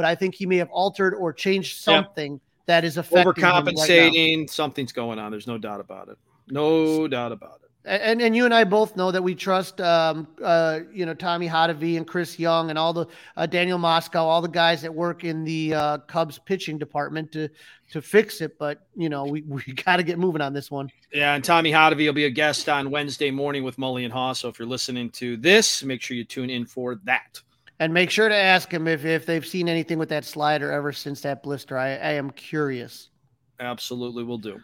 but 0.00 0.06
I 0.06 0.14
think 0.14 0.34
he 0.34 0.46
may 0.46 0.56
have 0.56 0.70
altered 0.70 1.12
or 1.12 1.30
changed 1.30 1.78
something 1.78 2.32
yep. 2.32 2.40
that 2.64 2.84
is 2.86 2.96
affecting 2.96 3.34
overcompensating. 3.34 4.38
Right 4.38 4.50
something's 4.50 4.92
going 4.92 5.18
on. 5.18 5.30
There's 5.30 5.46
no 5.46 5.58
doubt 5.58 5.78
about 5.78 6.08
it. 6.08 6.16
No 6.48 7.06
doubt 7.06 7.32
about 7.32 7.60
it. 7.62 7.70
And 7.84 8.22
and 8.22 8.34
you 8.34 8.46
and 8.46 8.54
I 8.54 8.64
both 8.64 8.96
know 8.96 9.10
that 9.10 9.22
we 9.22 9.34
trust, 9.34 9.78
um, 9.82 10.26
uh, 10.42 10.80
you 10.90 11.04
know, 11.04 11.12
Tommy 11.12 11.46
Hottovy 11.46 11.98
and 11.98 12.06
Chris 12.06 12.38
Young 12.38 12.70
and 12.70 12.78
all 12.78 12.94
the 12.94 13.08
uh, 13.36 13.44
Daniel 13.44 13.78
Moskos, 13.78 14.14
all 14.20 14.40
the 14.40 14.48
guys 14.48 14.80
that 14.80 14.94
work 14.94 15.22
in 15.22 15.44
the 15.44 15.74
uh, 15.74 15.98
Cubs 15.98 16.38
pitching 16.38 16.78
department 16.78 17.30
to 17.32 17.50
to 17.90 18.00
fix 18.00 18.40
it. 18.40 18.58
But 18.58 18.86
you 18.96 19.10
know, 19.10 19.24
we 19.24 19.42
we 19.42 19.60
got 19.84 19.96
to 19.96 20.02
get 20.02 20.18
moving 20.18 20.40
on 20.40 20.54
this 20.54 20.70
one. 20.70 20.90
Yeah, 21.12 21.34
and 21.34 21.44
Tommy 21.44 21.72
Hottovy 21.72 22.06
will 22.06 22.14
be 22.14 22.24
a 22.24 22.30
guest 22.30 22.70
on 22.70 22.90
Wednesday 22.90 23.30
morning 23.30 23.64
with 23.64 23.76
Mully 23.76 24.06
and 24.06 24.14
Haugh. 24.14 24.34
So 24.34 24.48
if 24.48 24.58
you're 24.58 24.68
listening 24.68 25.10
to 25.10 25.36
this, 25.36 25.84
make 25.84 26.00
sure 26.00 26.16
you 26.16 26.24
tune 26.24 26.48
in 26.48 26.64
for 26.64 26.94
that. 27.04 27.42
And 27.80 27.94
make 27.94 28.10
sure 28.10 28.28
to 28.28 28.36
ask 28.36 28.72
him 28.72 28.86
if 28.86 29.06
if 29.06 29.24
they've 29.24 29.44
seen 29.44 29.66
anything 29.66 29.98
with 29.98 30.10
that 30.10 30.26
slider 30.26 30.70
ever 30.70 30.92
since 30.92 31.22
that 31.22 31.42
blister. 31.42 31.78
I, 31.78 31.88
I 31.88 32.12
am 32.12 32.30
curious. 32.30 33.08
Absolutely, 33.58 34.22
will 34.22 34.38
do. 34.38 34.60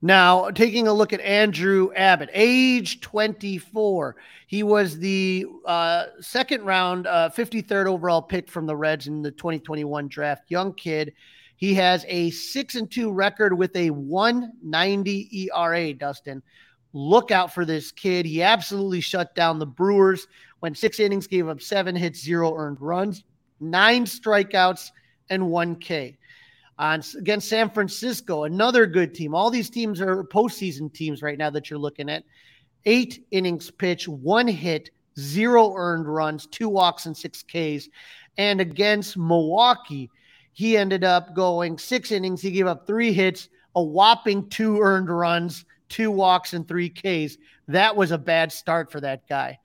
Now, 0.00 0.50
taking 0.50 0.88
a 0.88 0.92
look 0.92 1.12
at 1.12 1.20
Andrew 1.20 1.92
Abbott, 1.94 2.30
age 2.32 3.00
24. 3.00 4.16
He 4.46 4.62
was 4.62 4.98
the 4.98 5.46
uh, 5.64 6.06
second 6.20 6.64
round, 6.64 7.06
uh, 7.06 7.30
53rd 7.34 7.86
overall 7.86 8.22
pick 8.22 8.48
from 8.48 8.66
the 8.66 8.74
Reds 8.74 9.06
in 9.06 9.22
the 9.22 9.30
2021 9.30 10.08
draft. 10.08 10.44
Young 10.48 10.72
kid. 10.74 11.14
He 11.56 11.74
has 11.74 12.04
a 12.08 12.30
6 12.30 12.74
and 12.74 12.90
2 12.90 13.12
record 13.12 13.56
with 13.56 13.74
a 13.76 13.90
190 13.90 15.50
ERA, 15.54 15.94
Dustin. 15.94 16.42
Look 16.92 17.30
out 17.30 17.52
for 17.54 17.64
this 17.64 17.90
kid. 17.90 18.26
He 18.26 18.42
absolutely 18.42 19.00
shut 19.00 19.34
down 19.34 19.58
the 19.58 19.66
Brewers. 19.66 20.26
Went 20.60 20.78
six 20.78 21.00
innings, 21.00 21.26
gave 21.26 21.48
up 21.48 21.60
seven 21.60 21.96
hits, 21.96 22.22
zero 22.22 22.54
earned 22.54 22.80
runs, 22.80 23.24
nine 23.60 24.04
strikeouts, 24.04 24.90
and 25.30 25.48
one 25.48 25.76
K 25.76 26.16
on 26.78 27.02
against 27.16 27.48
San 27.48 27.70
Francisco, 27.70 28.44
another 28.44 28.86
good 28.86 29.14
team. 29.14 29.34
All 29.34 29.50
these 29.50 29.70
teams 29.70 30.00
are 30.00 30.24
postseason 30.24 30.92
teams 30.92 31.22
right 31.22 31.38
now 31.38 31.50
that 31.50 31.70
you're 31.70 31.78
looking 31.78 32.08
at. 32.08 32.24
Eight 32.84 33.24
innings 33.30 33.70
pitch, 33.70 34.08
one 34.08 34.48
hit, 34.48 34.90
zero 35.18 35.74
earned 35.76 36.12
runs, 36.12 36.46
two 36.46 36.68
walks, 36.68 37.06
and 37.06 37.16
six 37.16 37.44
Ks. 37.44 37.88
And 38.36 38.60
against 38.60 39.16
Milwaukee, 39.16 40.10
he 40.52 40.76
ended 40.76 41.04
up 41.04 41.34
going 41.34 41.78
six 41.78 42.10
innings. 42.10 42.42
He 42.42 42.50
gave 42.50 42.66
up 42.66 42.86
three 42.86 43.12
hits, 43.12 43.48
a 43.76 43.82
whopping 43.82 44.48
two 44.48 44.80
earned 44.80 45.08
runs, 45.08 45.64
two 45.92 46.10
walks, 46.10 46.54
and 46.54 46.66
three 46.66 46.88
Ks. 46.88 47.36
That 47.68 47.94
was 47.94 48.10
a 48.10 48.18
bad 48.18 48.50
start 48.50 48.90
for 48.90 49.00
that 49.00 49.28
guy. 49.28 49.58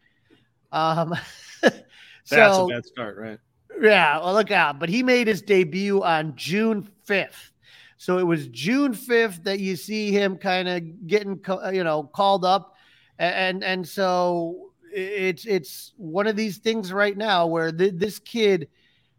Um, 0.72 1.15
so, 1.62 1.72
That's 2.29 2.57
a 2.57 2.67
bad 2.67 2.86
start, 2.86 3.17
right? 3.17 3.39
Yeah, 3.81 4.19
well, 4.19 4.34
look 4.34 4.51
out. 4.51 4.79
But 4.79 4.89
he 4.89 5.01
made 5.03 5.27
his 5.27 5.41
debut 5.41 6.03
on 6.03 6.36
June 6.36 6.89
5th. 7.07 7.51
So 7.98 8.17
it 8.17 8.24
was 8.24 8.48
June 8.48 8.93
5th 8.93 9.43
that 9.43 9.60
you 9.60 9.75
see 9.75 10.12
him 10.12 10.38
kind 10.38 10.67
of 10.67 11.07
getting, 11.07 11.39
you 11.74 11.84
know, 11.84 12.03
called 12.03 12.46
up. 12.46 12.75
And, 13.17 13.63
and 13.63 13.88
so 13.88 14.72
it's, 14.91 15.46
it's 15.46 15.93
one 15.98 16.27
of 16.27 16.36
these 16.36 16.57
things 16.57 16.91
right 16.91 17.17
now 17.17 17.48
where 17.48 17.72
th- 17.72 17.93
this 17.96 18.19
kid 18.19 18.67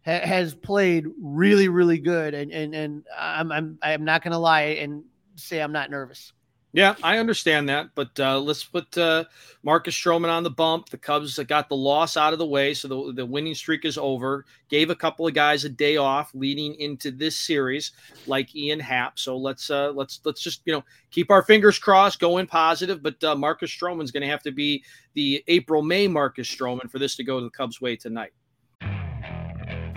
ha- 0.04 0.24
has 0.24 0.54
played 0.54 1.06
really, 1.20 1.68
really 1.68 1.98
good. 1.98 2.34
And, 2.34 2.52
and, 2.52 2.74
and 2.74 3.04
I'm, 3.16 3.50
I'm, 3.50 3.78
I'm 3.82 4.04
not 4.04 4.22
going 4.22 4.32
to 4.32 4.38
lie 4.38 4.60
and 4.60 5.04
say 5.36 5.60
I'm 5.60 5.72
not 5.72 5.90
nervous. 5.90 6.32
Yeah, 6.74 6.96
I 7.02 7.16
understand 7.16 7.70
that, 7.70 7.88
but 7.94 8.10
uh, 8.20 8.38
let's 8.38 8.62
put 8.62 8.96
uh, 8.98 9.24
Marcus 9.62 9.94
Stroman 9.94 10.28
on 10.28 10.42
the 10.42 10.50
bump. 10.50 10.90
The 10.90 10.98
Cubs 10.98 11.38
got 11.38 11.70
the 11.70 11.76
loss 11.76 12.14
out 12.18 12.34
of 12.34 12.38
the 12.38 12.46
way, 12.46 12.74
so 12.74 12.88
the, 12.88 13.12
the 13.14 13.26
winning 13.26 13.54
streak 13.54 13.86
is 13.86 13.96
over. 13.96 14.44
Gave 14.68 14.90
a 14.90 14.94
couple 14.94 15.26
of 15.26 15.32
guys 15.32 15.64
a 15.64 15.70
day 15.70 15.96
off 15.96 16.30
leading 16.34 16.74
into 16.74 17.10
this 17.10 17.36
series, 17.36 17.92
like 18.26 18.54
Ian 18.54 18.80
Happ. 18.80 19.18
So 19.18 19.38
let's 19.38 19.70
uh, 19.70 19.92
let's 19.92 20.20
let's 20.24 20.42
just 20.42 20.60
you 20.66 20.74
know 20.74 20.84
keep 21.10 21.30
our 21.30 21.42
fingers 21.42 21.78
crossed, 21.78 22.20
go 22.20 22.36
in 22.36 22.46
positive. 22.46 23.02
But 23.02 23.24
uh, 23.24 23.34
Marcus 23.34 23.70
Stroman's 23.70 24.10
going 24.10 24.22
to 24.22 24.28
have 24.28 24.42
to 24.42 24.52
be 24.52 24.84
the 25.14 25.42
April 25.48 25.80
May 25.80 26.06
Marcus 26.06 26.54
Stroman 26.54 26.90
for 26.90 26.98
this 26.98 27.16
to 27.16 27.24
go 27.24 27.40
the 27.40 27.48
Cubs' 27.48 27.80
way 27.80 27.96
tonight. 27.96 28.32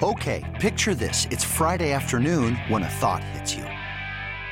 Okay, 0.01 0.57
picture 0.61 0.95
this: 0.95 1.27
it's 1.31 1.43
Friday 1.43 1.91
afternoon 1.91 2.55
when 2.69 2.83
a 2.83 2.89
thought 2.89 3.23
hits 3.25 3.55
you. 3.55 3.65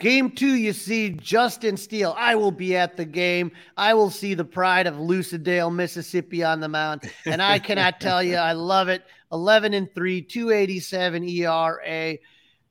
Game 0.00 0.30
two, 0.32 0.54
you 0.54 0.72
see 0.72 1.10
Justin 1.10 1.76
Steele. 1.76 2.14
I 2.18 2.34
will 2.34 2.50
be 2.50 2.76
at 2.76 2.96
the 2.96 3.04
game. 3.04 3.52
I 3.76 3.94
will 3.94 4.10
see 4.10 4.34
the 4.34 4.44
pride 4.44 4.86
of 4.86 4.96
Lucedale, 4.96 5.72
Mississippi 5.72 6.42
on 6.42 6.60
the 6.60 6.68
mound. 6.68 7.10
And 7.26 7.40
I 7.40 7.58
cannot 7.58 8.00
tell 8.00 8.22
you, 8.22 8.36
I 8.36 8.52
love 8.52 8.88
it. 8.88 9.04
11 9.32 9.72
and 9.72 9.92
3, 9.94 10.22
287 10.22 11.28
ERA. 11.28 12.16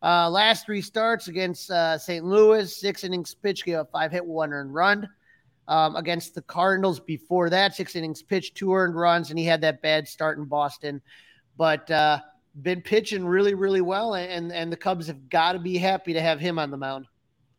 Uh, 0.01 0.29
last 0.29 0.65
three 0.65 0.81
starts 0.81 1.29
against 1.29 1.71
uh, 1.71 1.97
St. 1.97 2.25
Louis, 2.25 2.75
six 2.75 3.05
innings 3.05 3.33
pitch, 3.33 3.63
gave 3.63 3.77
up 3.77 3.91
five 3.91 4.11
hit, 4.11 4.25
one 4.25 4.51
earned 4.51 4.73
run. 4.73 5.09
Um, 5.69 5.95
against 5.95 6.35
the 6.35 6.41
Cardinals 6.41 6.99
before 6.99 7.49
that, 7.49 7.73
six 7.73 7.95
innings 7.95 8.21
pitch, 8.21 8.53
two 8.53 8.73
earned 8.75 8.97
runs, 8.97 9.29
and 9.29 9.39
he 9.39 9.45
had 9.45 9.61
that 9.61 9.81
bad 9.81 10.09
start 10.09 10.37
in 10.37 10.43
Boston. 10.43 11.01
But 11.55 11.89
uh, 11.89 12.19
been 12.61 12.81
pitching 12.81 13.25
really, 13.25 13.53
really 13.53 13.79
well, 13.79 14.15
and 14.15 14.51
and 14.51 14.69
the 14.69 14.75
Cubs 14.75 15.07
have 15.07 15.29
got 15.29 15.53
to 15.53 15.59
be 15.59 15.77
happy 15.77 16.11
to 16.11 16.21
have 16.21 16.41
him 16.41 16.59
on 16.59 16.69
the 16.69 16.75
mound. 16.75 17.07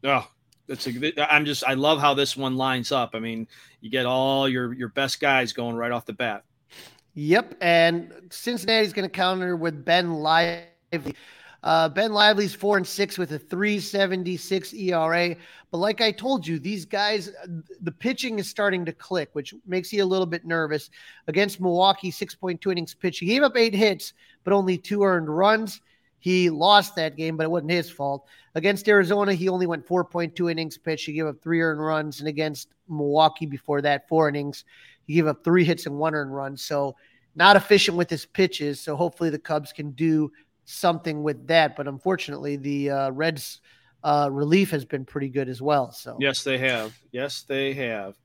Oh, 0.05 0.29
that's 0.67 0.87
a. 0.87 1.33
I'm 1.33 1.45
just. 1.45 1.65
I 1.65 1.75
love 1.75 2.01
how 2.01 2.15
this 2.15 2.37
one 2.37 2.57
lines 2.57 2.93
up. 2.93 3.11
I 3.15 3.19
mean, 3.19 3.49
you 3.81 3.91
get 3.91 4.07
all 4.07 4.49
your 4.49 4.73
your 4.73 4.89
best 4.89 5.21
guys 5.21 5.53
going 5.53 5.77
right 5.77 5.93
off 5.93 6.07
the 6.07 6.13
bat. 6.13 6.45
Yep, 7.15 7.57
and 7.61 8.13
Cincinnati's 8.31 8.93
going 8.93 9.09
to 9.09 9.15
counter 9.15 9.57
with 9.57 9.85
Ben 9.85 10.15
Lively. 10.15 11.15
Uh, 11.63 11.89
ben 11.89 12.13
Lively's 12.13 12.55
four 12.55 12.77
and 12.77 12.87
six 12.87 13.17
with 13.17 13.33
a 13.33 13.39
376 13.39 14.75
ERA. 14.75 15.35
But 15.71 15.79
like 15.79 16.03
I 16.03 16.13
told 16.13 16.47
you, 16.47 16.59
these 16.59 16.85
guys, 16.85 17.33
the 17.81 17.91
pitching 17.91 18.39
is 18.39 18.51
starting 18.51 18.85
to 18.85 18.93
click, 18.93 19.31
which 19.33 19.55
makes 19.67 19.91
you 19.91 20.05
a 20.05 20.07
little 20.07 20.27
bit 20.27 20.45
nervous. 20.45 20.91
Against 21.27 21.63
Milwaukee, 21.63 22.13
6.2 22.13 22.71
innings 22.71 22.93
pitch. 22.93 23.19
He 23.19 23.27
gave 23.27 23.43
up 23.43 23.57
eight 23.57 23.75
hits, 23.75 24.13
but 24.45 24.53
only 24.53 24.77
two 24.77 25.05
earned 25.05 25.31
runs. 25.31 25.81
He 26.25 26.49
lost 26.49 26.97
that 26.97 27.19
game, 27.19 27.37
but 27.37 27.43
it 27.43 27.51
wasn't 27.51 27.73
his 27.73 27.91
fault. 27.91 28.27
Against 28.55 28.89
Arizona, 28.89 29.35
he 29.35 29.51
only 29.51 29.67
went 29.67 29.87
4.2 29.87 30.51
innings 30.51 30.79
pitched. 30.79 31.05
He 31.05 31.13
gave 31.13 31.27
up 31.27 31.43
three 31.43 31.61
earned 31.61 31.85
runs. 31.85 32.21
And 32.21 32.29
against 32.31 32.69
Milwaukee 32.89 33.45
before 33.45 33.83
that, 33.83 34.09
four 34.09 34.31
innings, 34.31 34.65
he 35.07 35.13
gave 35.13 35.27
up 35.27 35.45
three 35.45 35.65
hits 35.65 35.85
and 35.85 35.99
one 35.99 36.15
earned 36.15 36.35
run. 36.35 36.57
So 36.57 36.97
not 37.35 37.57
efficient 37.57 37.99
with 37.99 38.09
his 38.09 38.25
pitches. 38.25 38.81
So 38.81 38.97
hopefully 38.97 39.29
the 39.29 39.39
Cubs 39.39 39.71
can 39.71 39.91
do 39.91 40.33
something 40.65 41.23
with 41.23 41.47
that. 41.49 41.77
But 41.77 41.89
unfortunately, 41.89 42.57
the 42.57 42.91
uh, 42.91 43.11
Reds' 43.11 43.61
uh, 44.03 44.31
relief 44.33 44.71
has 44.71 44.87
been 44.87 45.05
pretty 45.05 45.29
good 45.29 45.51
as 45.51 45.61
well. 45.61 45.93
So 45.93 46.17
yes, 46.19 46.43
they 46.43 46.57
have. 46.57 46.99
Yes, 47.13 47.43
they 47.43 47.75
have. 47.75 48.17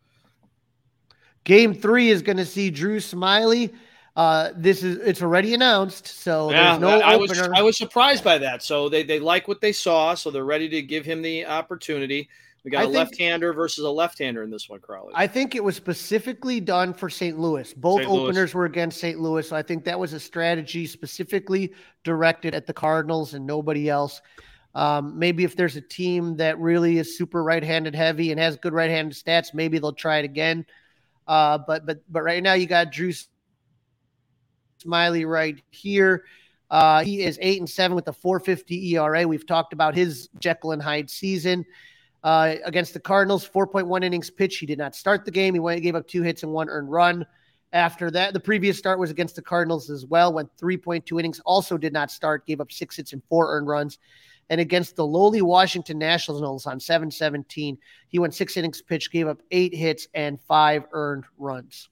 Game 1.44 1.74
three 1.74 2.12
is 2.12 2.22
going 2.22 2.38
to 2.38 2.46
see 2.46 2.70
Drew 2.70 3.00
Smyly 3.00 3.74
Uh, 4.20 4.52
this 4.54 4.84
is 4.84 4.98
it's 4.98 5.22
already 5.22 5.54
announced, 5.54 6.06
so 6.06 6.52
Yeah, 6.52 6.72
there's 6.78 6.82
no 6.82 7.00
I 7.00 7.14
opener. 7.14 7.20
was 7.22 7.40
I 7.60 7.62
was 7.62 7.78
surprised 7.78 8.22
by 8.22 8.38
that. 8.40 8.62
So 8.62 8.90
they 8.90 9.02
they 9.02 9.18
like 9.18 9.48
what 9.48 9.62
they 9.62 9.72
saw, 9.72 10.14
so 10.14 10.30
they're 10.30 10.44
ready 10.44 10.68
to 10.68 10.82
give 10.82 11.06
him 11.06 11.22
the 11.22 11.46
opportunity. 11.46 12.28
We 12.66 12.72
got 12.72 12.80
I 12.80 12.82
a 12.82 12.86
think- 12.88 12.98
left-hander 12.98 13.54
versus 13.54 13.86
a 13.86 13.90
left-hander 13.90 14.44
in 14.44 14.50
this 14.50 14.68
one, 14.68 14.82
Crawly. 14.82 15.14
I 15.16 15.26
think 15.26 15.56
it 15.56 15.64
was 15.64 15.78
specifically 15.78 16.60
done 16.60 16.94
for 16.94 17.10
St. 17.10 17.40
Louis. 17.40 17.74
Both 17.74 18.00
St. 18.02 18.12
Louis. 18.12 18.22
openers 18.24 18.54
were 18.54 18.66
against 18.66 19.00
St. 19.00 19.22
Louis. 19.22 19.48
So 19.48 19.56
I 19.56 19.62
think 19.62 19.86
that 19.86 19.98
was 19.98 20.12
a 20.12 20.20
strategy 20.20 20.86
specifically 20.86 21.72
directed 22.04 22.54
at 22.54 22.68
the 22.68 22.74
Cardinals 22.74 23.34
and 23.36 23.48
nobody 23.48 23.90
else. 23.90 24.22
Um, 24.76 25.18
maybe 25.18 25.46
if 25.46 25.56
there's 25.56 25.78
a 25.78 25.82
team 25.82 26.36
that 26.36 26.60
really 26.60 26.98
is 26.98 27.18
super 27.18 27.42
right-handed 27.42 27.96
heavy 27.96 28.32
and 28.32 28.40
has 28.42 28.58
good 28.58 28.74
right-handed 28.74 29.16
stats, 29.18 29.54
maybe 29.54 29.80
they'll 29.80 29.94
try 29.94 30.18
it 30.18 30.26
again. 30.26 30.66
Uh, 31.26 31.58
but 31.66 31.86
but 31.86 32.00
but 32.10 32.24
right 32.24 32.44
now 32.44 32.54
you 32.54 32.66
got 32.66 32.92
Drew 32.92 33.14
Smyly 34.84 35.28
right 35.28 35.62
here. 35.70 36.26
Uh, 36.70 37.04
he 37.04 37.24
is 37.24 37.38
eight 37.42 37.60
and 37.60 37.70
seven 37.70 37.96
with 37.96 38.08
a 38.08 38.14
450 38.14 38.96
ERA. 38.96 39.28
We've 39.28 39.46
talked 39.46 39.74
about 39.74 39.96
his 39.96 40.30
Jekyll 40.40 40.72
and 40.72 40.82
Hyde 40.82 41.10
season. 41.10 41.66
Uh, 42.22 42.56
against 42.66 42.94
the 42.94 43.00
Cardinals, 43.00 43.48
4.1 43.48 44.04
innings 44.04 44.30
pitch. 44.30 44.58
He 44.58 44.66
did 44.66 44.78
not 44.78 44.94
start 44.94 45.24
the 45.24 45.32
game. 45.32 45.54
He 45.54 45.60
went 45.60 45.82
gave 45.82 45.96
up 45.96 46.08
two 46.08 46.22
hits 46.22 46.44
and 46.44 46.52
one 46.52 46.70
earned 46.70 46.92
run. 46.92 47.26
After 47.72 48.12
that, 48.12 48.34
the 48.34 48.40
previous 48.40 48.78
start 48.78 49.00
was 49.00 49.10
against 49.10 49.36
the 49.36 49.42
Cardinals 49.42 49.90
as 49.90 50.06
well. 50.06 50.34
Went 50.34 50.50
3.2 50.58 51.18
innings. 51.20 51.40
Also 51.46 51.78
did 51.78 51.94
not 51.94 52.12
start. 52.12 52.46
Gave 52.46 52.60
up 52.60 52.72
six 52.72 52.98
hits 52.98 53.14
and 53.14 53.24
four 53.30 53.56
earned 53.56 53.68
runs. 53.68 54.00
And 54.50 54.60
against 54.60 54.96
the 54.96 55.06
lowly 55.06 55.42
Washington 55.44 56.00
Nationals 56.00 56.66
on 56.66 56.80
7-17, 56.80 57.78
he 58.08 58.20
went 58.20 58.34
six 58.34 58.58
innings 58.58 58.82
pitch, 58.82 59.12
gave 59.12 59.28
up 59.28 59.42
eight 59.52 59.76
hits 59.76 60.08
and 60.16 60.42
five 60.42 60.86
earned 60.92 61.26
runs. 61.38 61.90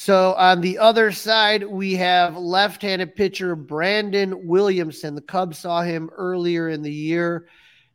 So 0.00 0.34
on 0.34 0.60
the 0.60 0.78
other 0.78 1.10
side, 1.10 1.64
we 1.64 1.94
have 1.94 2.36
left-handed 2.36 3.16
pitcher 3.16 3.56
Brandon 3.56 4.46
Williamson. 4.46 5.16
The 5.16 5.20
Cubs 5.20 5.58
saw 5.58 5.82
him 5.82 6.08
earlier 6.16 6.68
in 6.68 6.82
the 6.82 6.92
year. 6.92 7.48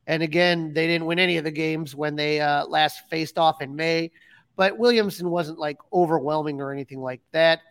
And 0.06 0.22
again, 0.22 0.74
they 0.74 0.86
didn't 0.86 1.06
win 1.06 1.18
any 1.18 1.38
of 1.38 1.46
the 1.46 1.52
games 1.52 1.96
when 1.96 2.18
they 2.18 2.42
uh, 2.42 2.66
last 2.66 3.10
faced 3.10 3.38
off 3.38 3.62
in 3.62 3.78
May. 3.78 4.12
But 4.58 4.78
Williamson 4.78 5.30
wasn't 5.30 5.60
like 5.60 5.78
overwhelming 5.94 6.60
or 6.60 6.74
anything 6.74 7.00
like 7.00 7.22
that. 7.32 7.62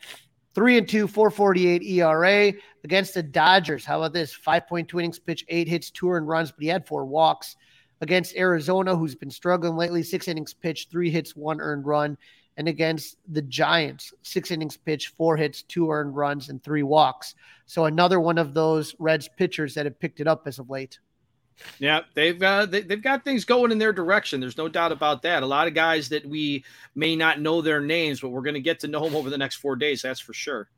Three 0.55 0.79
and 0.79 0.89
two, 0.89 1.07
448 1.07 1.83
ERA 1.83 2.55
against 2.85 3.13
the 3.13 3.23
Dodgers. 3.23 3.85
How 3.85 3.99
about 3.99 4.15
this? 4.15 4.35
5.2 4.35 4.99
innings 4.99 5.19
pitch, 5.19 5.45
eight 5.49 5.69
hits, 5.69 5.91
two 5.91 6.11
earned 6.11 6.27
runs, 6.27 6.53
but 6.53 6.63
he 6.63 6.69
had 6.69 6.87
four 6.87 7.05
walks. 7.05 7.55
Against 8.01 8.35
Arizona, 8.35 8.97
who's 8.97 9.15
been 9.15 9.31
struggling 9.31 9.77
lately, 9.77 10.03
six 10.03 10.27
innings 10.27 10.55
pitch, 10.55 10.89
three 10.91 11.11
hits, 11.11 11.37
one 11.37 11.61
earned 11.61 11.85
run. 11.85 12.17
And 12.57 12.69
against 12.69 13.17
the 13.29 13.43
Giants, 13.43 14.13
six 14.23 14.51
innings 14.51 14.77
pitch, 14.77 15.09
four 15.17 15.37
hits, 15.37 15.63
two 15.63 15.91
earned 15.91 16.15
runs, 16.15 16.51
and 16.51 16.63
three 16.63 16.83
walks. 16.83 17.35
So 17.65 17.87
another 17.87 18.21
one 18.21 18.37
of 18.37 18.53
those 18.53 18.95
Reds 18.99 19.29
pitchers 19.37 19.75
that 19.75 19.87
have 19.87 19.99
picked 19.99 20.21
it 20.21 20.27
up 20.27 20.47
as 20.47 20.59
of 20.59 20.69
late. 20.69 20.99
Yeah, 21.79 22.01
they've 22.15 22.43
uh, 22.43 22.67
they, 22.67 22.81
they've 22.81 23.03
got 23.03 23.25
things 23.25 23.45
going 23.45 23.73
in 23.73 23.79
their 23.79 23.93
direction. 23.93 24.41
There's 24.41 24.57
no 24.57 24.69
doubt 24.69 24.93
about 24.93 25.23
that. 25.23 25.43
A 25.43 25.47
lot 25.47 25.69
of 25.69 25.75
guys 25.75 26.09
that 26.11 26.27
we 26.27 26.65
may 26.95 27.17
not 27.17 27.41
know 27.41 27.63
their 27.63 27.81
names, 27.81 28.21
but 28.21 28.31
we're 28.31 28.43
going 28.43 28.55
to 28.55 28.61
get 28.61 28.81
to 28.81 28.89
know 28.89 29.05
them 29.05 29.15
over 29.15 29.31
the 29.31 29.39
next 29.39 29.57
four 29.57 29.77
days. 29.77 30.03
That's 30.03 30.21
for 30.21 30.35
sure. 30.35 30.69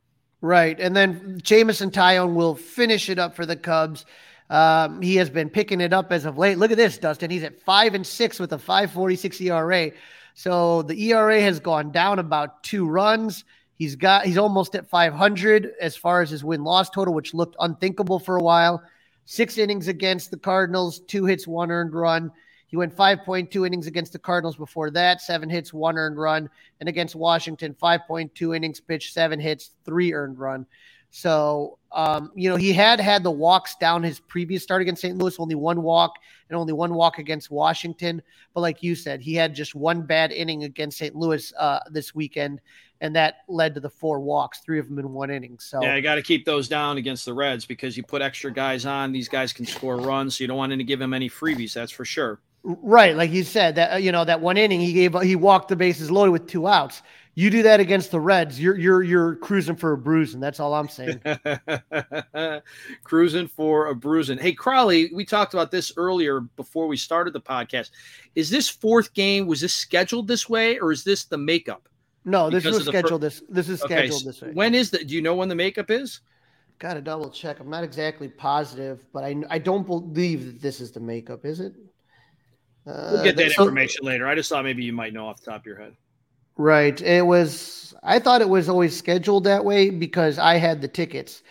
Right. 0.40 0.78
And 0.78 0.95
then 0.95 1.40
Jameson 1.43 1.90
Taillon 1.90 2.35
will 2.35 2.54
finish 2.54 3.09
it 3.09 3.19
up 3.19 3.35
for 3.35 3.47
the 3.47 3.57
Cubs. 3.57 4.04
Um, 4.50 5.00
he 5.00 5.16
has 5.16 5.31
been 5.31 5.49
picking 5.49 5.81
it 5.81 5.93
up 5.93 6.12
as 6.12 6.26
of 6.26 6.37
late. 6.37 6.59
Look 6.59 6.71
at 6.71 6.76
this, 6.76 6.99
Dustin. 6.99 7.31
He's 7.31 7.43
at 7.43 7.62
five 7.62 7.95
and 7.95 8.07
six 8.07 8.38
with 8.38 8.52
a 8.52 8.59
546 8.59 9.40
ERA. 9.40 9.90
So 10.35 10.83
the 10.83 11.00
ERA 11.11 11.41
has 11.41 11.61
gone 11.61 11.93
down 11.93 12.19
about 12.19 12.62
two 12.62 12.87
runs. 12.87 13.45
He's 13.76 13.97
got 13.97 14.26
he's 14.26 14.38
almost 14.38 14.75
at 14.75 14.88
500 14.88 15.73
as 15.81 15.97
far 15.97 16.21
as 16.23 16.31
his 16.31 16.45
win 16.45 16.64
loss 16.64 16.91
total, 16.91 17.14
which 17.14 17.35
looked 17.35 17.57
unthinkable 17.61 18.19
for 18.19 18.37
a 18.37 18.43
while. 18.43 18.83
Six 19.25 19.59
innings 19.59 19.88
against 19.88 20.31
the 20.31 20.37
Cardinals, 20.37 21.00
two 21.00 21.25
hits, 21.25 21.47
one 21.47 21.71
earned 21.71 21.95
run. 21.95 22.31
He 22.67 22.76
went 22.76 22.97
5.2 22.97 23.67
innings 23.67 23.87
against 23.87 24.12
the 24.12 24.19
Cardinals 24.19 24.57
before 24.57 24.91
that, 24.91 25.21
seven 25.21 25.49
hits, 25.49 25.73
one 25.73 25.97
earned 25.97 26.19
run. 26.19 26.50
And 26.81 26.88
against 26.88 27.14
Washington, 27.14 27.75
5.2 27.81 28.57
innings 28.57 28.81
pitched, 28.81 29.14
seven 29.14 29.38
hits, 29.38 29.71
three 29.85 30.12
earned 30.12 30.38
run. 30.38 30.67
So, 31.11 31.79
um, 31.94 32.32
you 32.34 32.50
know, 32.50 32.56
he 32.56 32.72
had 32.72 33.00
had 33.00 33.22
the 33.22 33.30
walks 33.30 33.76
down 33.76 34.02
his 34.02 34.18
previous 34.18 34.64
start 34.64 34.82
against 34.82 35.00
St. 35.00 35.16
Louis, 35.16 35.38
only 35.38 35.54
one 35.54 35.80
walk 35.82 36.16
and 36.48 36.59
only 36.59 36.72
one 36.72 36.92
walk 36.92 37.18
against 37.18 37.52
Washington. 37.52 38.20
But 38.52 38.62
like 38.62 38.83
you 38.83 38.96
said, 38.96 39.20
he 39.20 39.35
had 39.35 39.54
just 39.54 39.76
one 39.76 40.02
bad 40.02 40.33
inning 40.33 40.64
against 40.64 40.98
St. 40.98 41.14
Louis 41.14 41.52
uh, 41.57 41.78
this 41.90 42.12
weekend, 42.12 42.61
and 43.00 43.14
that 43.14 43.38
led 43.46 43.74
to 43.74 43.80
the 43.80 43.88
four 43.88 44.18
walks, 44.18 44.59
three 44.59 44.80
of 44.80 44.88
them 44.88 44.98
in 44.98 45.12
one 45.12 45.30
inning. 45.30 45.57
So, 45.61 45.80
Yeah, 45.83 45.94
you 45.94 46.02
got 46.02 46.16
to 46.16 46.22
keep 46.22 46.44
those 46.44 46.66
down 46.66 46.96
against 46.96 47.24
the 47.24 47.33
Reds 47.33 47.64
because 47.64 47.96
you 47.96 48.02
put 48.02 48.22
extra 48.22 48.52
guys 48.52 48.87
on. 48.87 49.12
These 49.12 49.28
guys 49.28 49.52
can 49.52 49.64
score 49.64 49.96
runs, 49.96 50.37
so 50.37 50.44
you 50.44 50.48
don't 50.48 50.57
want 50.57 50.72
to 50.72 50.83
give 50.83 50.98
them 50.98 51.14
any 51.14 51.30
freebies. 51.30 51.74
That's 51.74 51.92
for 51.92 52.04
sure. 52.04 52.40
Right, 52.64 53.14
like 53.14 53.30
you 53.30 53.44
said, 53.44 53.74
that 53.74 53.92
uh, 53.92 53.96
you 53.98 54.11
know 54.11 54.24
that 54.24 54.40
one 54.40 54.57
inning 54.57 54.80
he 54.80 54.94
gave 54.94 55.14
he 55.20 55.37
walked 55.37 55.68
the 55.68 55.76
bases 55.76 56.11
loaded 56.11 56.33
with 56.33 56.48
two 56.48 56.66
outs. 56.66 57.02
You 57.37 57.51
do 57.51 57.62
that 57.64 57.81
against 57.81 58.11
the 58.12 58.20
Reds, 58.20 58.61
you're 58.61 58.77
you're 58.79 59.03
you're 59.03 59.37
cruising 59.37 59.75
for 59.75 59.92
a 59.92 59.99
bruising. 59.99 60.38
That's 60.40 60.61
all 60.61 60.73
I'm 60.75 60.88
saying. 60.88 61.20
Cruising 63.03 63.49
for 63.49 63.87
a 63.88 63.94
bruising. 63.94 64.38
Hey, 64.38 64.53
Crawly, 64.53 65.11
we 65.12 65.25
talked 65.25 65.55
about 65.55 65.70
this 65.70 65.92
earlier 65.97 66.40
before 66.40 66.87
we 66.87 66.97
started 66.97 67.33
the 67.33 67.40
podcast. 67.40 67.90
Is 68.35 68.51
this 68.51 68.68
fourth 68.68 69.12
game? 69.14 69.47
Was 69.47 69.61
this 69.61 69.75
scheduled 69.75 70.29
this 70.29 70.49
way, 70.49 70.79
or 70.79 70.92
is 70.92 71.03
this 71.05 71.25
the 71.25 71.37
makeup? 71.38 71.88
No, 72.25 72.49
this 72.51 72.64
was 72.64 72.79
the 72.85 72.92
scheduled. 72.92 73.20
This 73.20 73.42
this 73.49 73.68
is 73.68 73.83
Okay, 73.83 73.94
scheduled 74.09 74.20
s- 74.20 74.25
this 74.27 74.42
way. 74.42 74.51
when 74.53 74.75
is 74.75 74.90
that? 74.92 75.07
Do 75.09 75.14
you 75.14 75.23
know 75.23 75.35
when 75.35 75.49
the 75.49 75.55
makeup 75.55 75.90
is? 75.90 76.20
Got 76.79 76.94
to 76.94 77.01
double 77.01 77.31
check. 77.31 77.61
I'm 77.61 77.70
not 77.70 77.85
exactly 77.85 78.29
positive, 78.29 79.05
but 79.12 79.25
I 79.25 79.37
I 79.51 79.59
don't 79.59 79.87
believe 79.87 80.47
that 80.47 80.62
this 80.62 80.81
is 80.81 80.92
the 80.92 81.01
makeup. 81.01 81.44
Is 81.44 81.61
it? 81.61 81.73
Uh, 82.87 83.11
We'll 83.14 83.25
get 83.25 83.37
that 83.37 83.53
so- 83.53 83.62
information 83.64 84.05
later. 84.05 84.27
I 84.27 84.35
just 84.35 84.49
thought 84.49 84.64
maybe 84.64 84.85
you 84.85 84.92
might 84.92 85.12
know 85.12 85.27
off 85.29 85.40
the 85.42 85.51
top 85.51 85.62
of 85.62 85.66
your 85.66 85.79
head. 85.81 85.97
Right. 86.57 87.01
It 87.01 87.27
was. 87.27 87.95
I 88.03 88.19
thought 88.19 88.43
it 88.43 88.49
was 88.49 88.69
always 88.69 88.97
scheduled 88.97 89.45
that 89.45 89.64
way 89.64 89.90
because 89.90 90.38
I 90.38 90.57
had 90.57 90.81
the 90.81 90.88
tickets. 90.88 91.43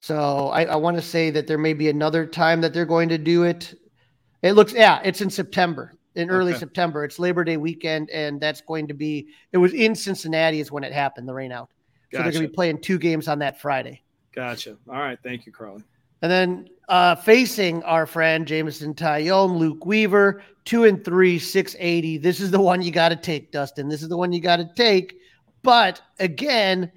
So 0.00 0.48
I, 0.48 0.64
I 0.64 0.76
want 0.76 0.96
to 0.96 1.02
say 1.02 1.30
that 1.30 1.46
there 1.46 1.58
may 1.58 1.72
be 1.72 1.88
another 1.88 2.26
time 2.26 2.60
that 2.60 2.72
they're 2.72 2.86
going 2.86 3.08
to 3.08 3.18
do 3.18 3.44
it. 3.44 3.74
It 4.42 4.52
looks. 4.52 4.72
Yeah, 4.72 5.00
it's 5.02 5.20
in 5.20 5.30
September, 5.30 5.94
in 6.14 6.30
early 6.30 6.52
Okay. 6.52 6.60
September. 6.60 7.04
It's 7.04 7.18
Labor 7.18 7.42
Day 7.42 7.56
weekend, 7.56 8.10
and 8.10 8.40
that's 8.40 8.60
going 8.60 8.86
to 8.88 8.94
be. 8.94 9.28
It 9.52 9.58
was 9.58 9.72
in 9.72 9.94
Cincinnati 9.94 10.60
is 10.60 10.70
when 10.70 10.84
it 10.84 10.92
happened. 10.92 11.28
The 11.28 11.32
rainout. 11.32 11.68
So 12.12 12.22
they're 12.22 12.32
going 12.32 12.42
to 12.44 12.48
be 12.48 12.54
playing 12.54 12.80
two 12.80 12.98
games 12.98 13.28
on 13.28 13.40
that 13.40 13.60
Friday. 13.60 14.02
Gotcha. 14.34 14.76
All 14.88 14.94
right. 14.94 15.18
Thank 15.22 15.46
you, 15.46 15.52
Crawly. 15.52 15.82
And 16.22 16.30
then 16.30 16.68
uh, 16.88 17.14
facing 17.16 17.82
our 17.84 18.06
friend 18.06 18.46
Jameson 18.46 18.94
Taillon, 18.94 19.58
Luke 19.58 19.84
Weaver, 19.84 20.42
two 20.64 20.84
and 20.84 21.04
three, 21.04 21.38
680. 21.38 22.18
This 22.18 22.40
is 22.40 22.50
the 22.50 22.60
one 22.60 22.82
you 22.82 22.90
got 22.90 23.10
to 23.10 23.16
take, 23.16 23.52
Dustin. 23.52 23.88
This 23.88 24.02
is 24.02 24.08
the 24.08 24.16
one 24.16 24.32
you 24.32 24.40
got 24.40 24.56
to 24.56 24.70
take. 24.74 25.18
But 25.62 26.00
again, 26.18 26.90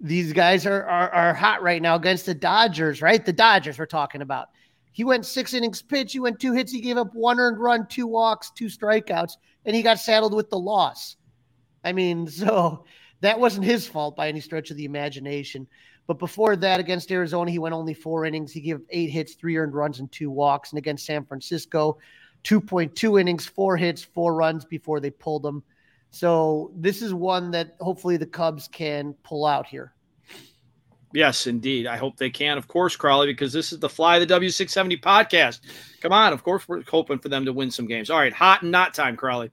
these 0.00 0.32
guys 0.32 0.66
are, 0.66 0.84
are 0.84 1.10
are 1.10 1.34
hot 1.34 1.62
right 1.62 1.82
now 1.82 1.96
against 1.96 2.26
the 2.26 2.34
Dodgers, 2.34 3.02
right? 3.02 3.24
The 3.24 3.32
Dodgers 3.32 3.78
we're 3.78 3.86
talking 3.86 4.22
about. 4.22 4.48
He 4.92 5.04
went 5.04 5.26
six 5.26 5.54
innings 5.54 5.82
pitch. 5.82 6.12
He 6.12 6.20
went 6.20 6.40
two 6.40 6.52
hits. 6.52 6.72
He 6.72 6.80
gave 6.80 6.96
up 6.96 7.14
one 7.14 7.38
earned 7.38 7.58
run, 7.58 7.86
two 7.88 8.06
walks, 8.06 8.50
two 8.50 8.66
strikeouts, 8.66 9.32
and 9.64 9.74
he 9.74 9.82
got 9.82 9.98
saddled 9.98 10.34
with 10.34 10.50
the 10.50 10.58
loss. 10.58 11.16
I 11.84 11.92
mean, 11.92 12.26
so 12.28 12.84
that 13.20 13.38
wasn't 13.40 13.64
his 13.64 13.86
fault 13.86 14.16
by 14.16 14.28
any 14.28 14.40
stretch 14.40 14.70
of 14.70 14.76
the 14.76 14.84
imagination. 14.84 15.66
But 16.08 16.18
before 16.18 16.56
that, 16.56 16.80
against 16.80 17.12
Arizona, 17.12 17.50
he 17.50 17.58
went 17.58 17.74
only 17.74 17.92
four 17.92 18.24
innings. 18.24 18.50
He 18.50 18.62
gave 18.62 18.80
eight 18.88 19.10
hits, 19.10 19.34
three 19.34 19.58
earned 19.58 19.74
runs, 19.74 20.00
and 20.00 20.10
two 20.10 20.30
walks. 20.30 20.72
And 20.72 20.78
against 20.78 21.04
San 21.04 21.24
Francisco, 21.26 21.98
2.2 22.44 23.20
innings, 23.20 23.44
four 23.44 23.76
hits, 23.76 24.02
four 24.02 24.34
runs 24.34 24.64
before 24.64 25.00
they 25.00 25.10
pulled 25.10 25.44
him. 25.44 25.62
So 26.10 26.72
this 26.74 27.02
is 27.02 27.12
one 27.12 27.50
that 27.50 27.76
hopefully 27.78 28.16
the 28.16 28.26
Cubs 28.26 28.68
can 28.68 29.14
pull 29.22 29.44
out 29.44 29.66
here. 29.66 29.92
Yes, 31.12 31.46
indeed. 31.46 31.86
I 31.86 31.98
hope 31.98 32.16
they 32.16 32.30
can, 32.30 32.56
of 32.56 32.68
course, 32.68 32.96
Crawly, 32.96 33.26
because 33.26 33.52
this 33.52 33.72
is 33.72 33.78
the 33.78 33.88
Fly 33.88 34.18
the 34.18 34.26
W670 34.26 35.02
podcast. 35.02 35.60
Come 36.00 36.12
on. 36.12 36.32
Of 36.32 36.42
course, 36.42 36.66
we're 36.66 36.82
hoping 36.84 37.18
for 37.18 37.28
them 37.28 37.44
to 37.44 37.52
win 37.52 37.70
some 37.70 37.86
games. 37.86 38.08
All 38.08 38.18
right. 38.18 38.32
Hot 38.32 38.62
and 38.62 38.72
not 38.72 38.94
time, 38.94 39.16
Crawly. 39.16 39.50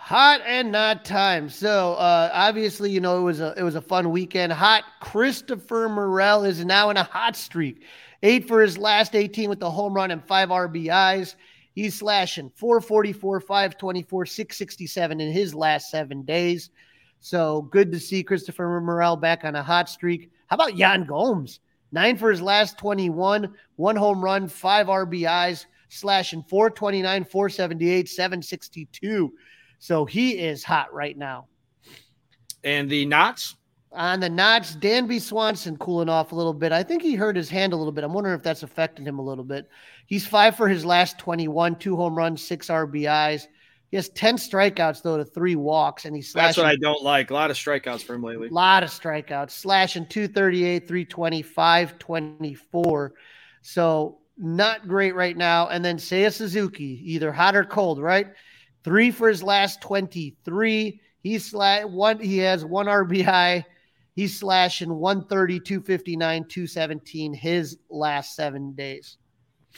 Hot 0.00 0.40
and 0.46 0.72
not 0.72 1.04
time. 1.04 1.50
So 1.50 1.94
uh, 1.94 2.30
obviously, 2.32 2.90
you 2.90 3.00
know, 3.00 3.18
it 3.18 3.22
was 3.22 3.40
a 3.40 3.52
it 3.58 3.62
was 3.62 3.74
a 3.74 3.82
fun 3.82 4.10
weekend. 4.10 4.52
Hot 4.52 4.84
Christopher 5.00 5.88
Morel 5.88 6.44
is 6.44 6.64
now 6.64 6.88
in 6.88 6.96
a 6.96 7.02
hot 7.02 7.36
streak. 7.36 7.82
Eight 8.22 8.48
for 8.48 8.62
his 8.62 8.78
last 8.78 9.14
18 9.14 9.50
with 9.50 9.60
the 9.60 9.70
home 9.70 9.92
run 9.92 10.10
and 10.10 10.24
five 10.24 10.48
RBIs. 10.48 11.34
He's 11.74 11.98
slashing 11.98 12.50
444, 12.54 13.40
524, 13.40 14.26
667 14.26 15.20
in 15.20 15.32
his 15.32 15.54
last 15.54 15.90
seven 15.90 16.22
days. 16.22 16.70
So 17.20 17.62
good 17.62 17.92
to 17.92 18.00
see 18.00 18.22
Christopher 18.22 18.80
Morel 18.80 19.16
back 19.16 19.44
on 19.44 19.56
a 19.56 19.62
hot 19.62 19.90
streak. 19.90 20.30
How 20.46 20.54
about 20.54 20.76
Yan 20.76 21.04
Gomes? 21.04 21.60
Nine 21.92 22.16
for 22.16 22.30
his 22.30 22.40
last 22.40 22.78
21, 22.78 23.52
one 23.76 23.96
home 23.96 24.24
run, 24.24 24.48
five 24.48 24.86
RBIs, 24.86 25.66
slashing 25.88 26.44
429, 26.44 27.24
478, 27.24 28.08
762. 28.08 29.32
So 29.78 30.04
he 30.04 30.38
is 30.38 30.64
hot 30.64 30.92
right 30.92 31.16
now. 31.16 31.46
And 32.64 32.90
the 32.90 33.06
knots? 33.06 33.56
On 33.92 34.20
the 34.20 34.28
knots, 34.28 34.76
Dansby 34.76 35.20
Swanson 35.20 35.76
cooling 35.78 36.08
off 36.08 36.32
a 36.32 36.34
little 36.34 36.52
bit. 36.52 36.72
I 36.72 36.82
think 36.82 37.02
he 37.02 37.14
hurt 37.14 37.36
his 37.36 37.48
hand 37.48 37.72
a 37.72 37.76
little 37.76 37.92
bit. 37.92 38.04
I'm 38.04 38.12
wondering 38.12 38.36
if 38.36 38.42
that's 38.42 38.62
affected 38.62 39.06
him 39.06 39.18
a 39.18 39.22
little 39.22 39.44
bit. 39.44 39.68
He's 40.06 40.26
five 40.26 40.56
for 40.56 40.68
his 40.68 40.84
last 40.84 41.18
21, 41.18 41.76
two 41.76 41.96
home 41.96 42.14
runs, 42.14 42.42
six 42.44 42.68
RBIs. 42.68 43.46
He 43.90 43.96
has 43.96 44.10
10 44.10 44.36
strikeouts, 44.36 45.02
though, 45.02 45.16
to 45.16 45.24
three 45.24 45.56
walks, 45.56 46.04
and 46.04 46.14
he's 46.14 46.32
That's 46.34 46.58
what 46.58 46.66
I 46.66 46.76
don't 46.76 47.02
like. 47.02 47.30
A 47.30 47.34
lot 47.34 47.50
of 47.50 47.56
strikeouts 47.56 48.02
for 48.02 48.14
him 48.14 48.22
lately. 48.22 48.48
A 48.48 48.52
lot 48.52 48.82
of 48.82 48.90
strikeouts, 48.90 49.52
slashing 49.52 50.06
238, 50.06 50.86
320, 50.86 51.42
524. 51.42 53.14
So 53.62 54.18
not 54.36 54.86
great 54.86 55.14
right 55.14 55.36
now. 55.36 55.68
And 55.68 55.82
then 55.82 55.96
Seiya 55.96 56.32
Suzuki, 56.32 57.00
either 57.14 57.32
hot 57.32 57.56
or 57.56 57.64
cold, 57.64 57.98
right? 57.98 58.26
Three 58.84 59.10
for 59.10 59.28
his 59.28 59.42
last 59.42 59.80
23. 59.82 61.00
He's 61.22 61.52
sla- 61.52 61.90
one, 61.90 62.20
he 62.20 62.38
has 62.38 62.64
one 62.64 62.86
RBI. 62.86 63.64
He's 64.14 64.38
slashing 64.38 64.92
130, 64.92 65.60
259, 65.60 66.44
217 66.48 67.34
his 67.34 67.78
last 67.88 68.34
seven 68.34 68.72
days. 68.72 69.18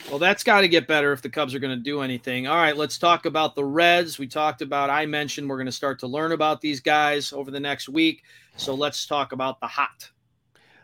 Well, 0.09 0.19
that's 0.19 0.43
got 0.43 0.61
to 0.61 0.67
get 0.67 0.87
better 0.87 1.11
if 1.11 1.21
the 1.21 1.29
Cubs 1.29 1.53
are 1.53 1.59
going 1.59 1.77
to 1.77 1.83
do 1.83 2.01
anything. 2.01 2.47
All 2.47 2.55
right, 2.55 2.75
let's 2.75 2.97
talk 2.97 3.25
about 3.25 3.55
the 3.55 3.63
Reds. 3.63 4.17
We 4.17 4.27
talked 4.27 4.61
about, 4.61 4.89
I 4.89 5.05
mentioned 5.05 5.47
we're 5.47 5.57
going 5.57 5.67
to 5.67 5.71
start 5.71 5.99
to 5.99 6.07
learn 6.07 6.31
about 6.31 6.61
these 6.61 6.79
guys 6.79 7.31
over 7.33 7.51
the 7.51 7.59
next 7.59 7.87
week. 7.87 8.23
So 8.57 8.73
let's 8.73 9.05
talk 9.05 9.31
about 9.31 9.59
the 9.59 9.67
hot. 9.67 10.09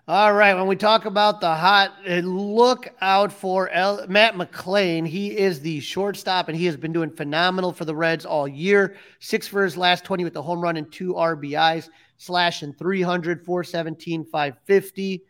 All 0.10 0.32
right, 0.32 0.54
when 0.54 0.68
we 0.68 0.78
talk 0.78 1.04
about 1.04 1.42
the 1.42 1.54
hot, 1.54 1.92
eh, 2.06 2.22
look 2.24 2.88
out 3.02 3.30
for 3.30 3.68
L- 3.68 4.06
Matt 4.08 4.36
McLain. 4.36 5.06
He 5.06 5.38
is 5.38 5.60
the 5.60 5.82
shortstop, 5.82 6.48
and 6.48 6.58
he 6.58 6.66
has 6.68 6.78
been 6.78 6.94
doing 6.94 7.12
phenomenal 7.12 7.74
for 7.74 7.84
the 7.84 7.94
Reds 7.94 8.26
all 8.26 8.48
year. 8.48 8.96
Six 9.20 9.50
for 9.50 9.66
his 9.66 9.76
last 9.76 10.06
20 10.06 10.24
with 10.24 10.32
the 10.32 10.42
home 10.42 10.62
run 10.62 10.78
and 10.78 10.90
two 10.90 11.16
RBIs, 11.16 11.90
slashing 12.16 12.72
300, 12.72 13.44
417, 13.44 14.24
550. 14.24 15.24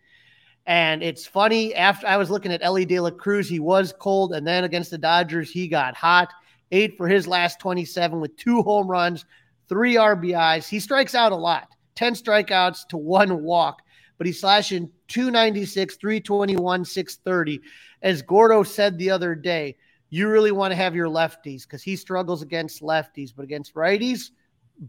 And 0.67 1.01
it's 1.01 1.25
funny, 1.25 1.73
after 1.73 2.05
I 2.05 2.17
was 2.17 2.29
looking 2.29 2.51
at 2.51 2.61
Elly 2.61 2.85
De 2.85 2.99
La 2.99 3.09
Cruz, 3.09 3.49
he 3.49 3.59
was 3.59 3.95
cold. 3.99 4.33
And 4.33 4.45
then 4.45 4.63
against 4.63 4.91
the 4.91 4.99
Dodgers, 4.99 5.49
he 5.49 5.67
got 5.67 5.95
hot. 5.95 6.31
Eight 6.71 6.97
for 6.97 7.07
his 7.07 7.27
last 7.27 7.59
27 7.59 8.19
with 8.19 8.37
two 8.37 8.61
home 8.61 8.87
runs, 8.87 9.25
three 9.69 9.95
RBIs. 9.95 10.69
He 10.69 10.79
strikes 10.79 11.15
out 11.15 11.31
a 11.31 11.35
lot 11.35 11.67
10 11.95 12.13
strikeouts 12.13 12.87
to 12.89 12.97
one 12.97 13.41
walk, 13.41 13.81
but 14.17 14.27
he's 14.27 14.39
slashing 14.39 14.89
296, 15.07 15.95
321, 15.95 16.85
630. 16.85 17.61
As 18.01 18.21
Gordo 18.21 18.63
said 18.63 18.97
the 18.97 19.09
other 19.09 19.35
day, 19.35 19.77
you 20.09 20.29
really 20.29 20.51
want 20.51 20.71
to 20.71 20.75
have 20.75 20.95
your 20.95 21.07
lefties 21.07 21.63
because 21.63 21.83
he 21.83 21.95
struggles 21.95 22.41
against 22.41 22.81
lefties, 22.81 23.33
but 23.35 23.43
against 23.43 23.73
righties, 23.75 24.31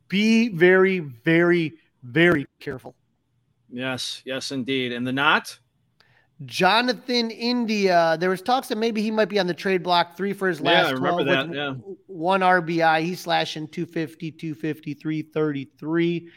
be 0.08 0.48
very, 0.48 1.00
very, 1.00 1.74
very 2.02 2.46
careful. 2.60 2.94
Yes, 3.70 4.22
yes, 4.24 4.52
indeed. 4.52 4.92
And 4.92 5.06
the 5.06 5.12
not? 5.12 5.58
Jonathan 6.44 7.30
India. 7.30 8.16
There 8.20 8.30
was 8.30 8.42
talks 8.42 8.68
that 8.68 8.78
maybe 8.78 9.02
he 9.02 9.10
might 9.10 9.28
be 9.28 9.38
on 9.38 9.46
the 9.46 9.54
trade 9.54 9.82
block 9.82 10.16
three 10.16 10.32
for 10.32 10.48
his 10.48 10.60
last 10.60 10.84
yeah, 10.84 10.90
I 10.90 10.92
remember 10.92 11.24
12 11.24 11.48
that. 11.48 11.56
Yeah. 11.56 11.74
one 12.06 12.40
RBI. 12.40 13.02
He's 13.02 13.20
slashing 13.20 13.68
250, 13.68 14.32
250, 14.32 14.94
333. 14.94 16.28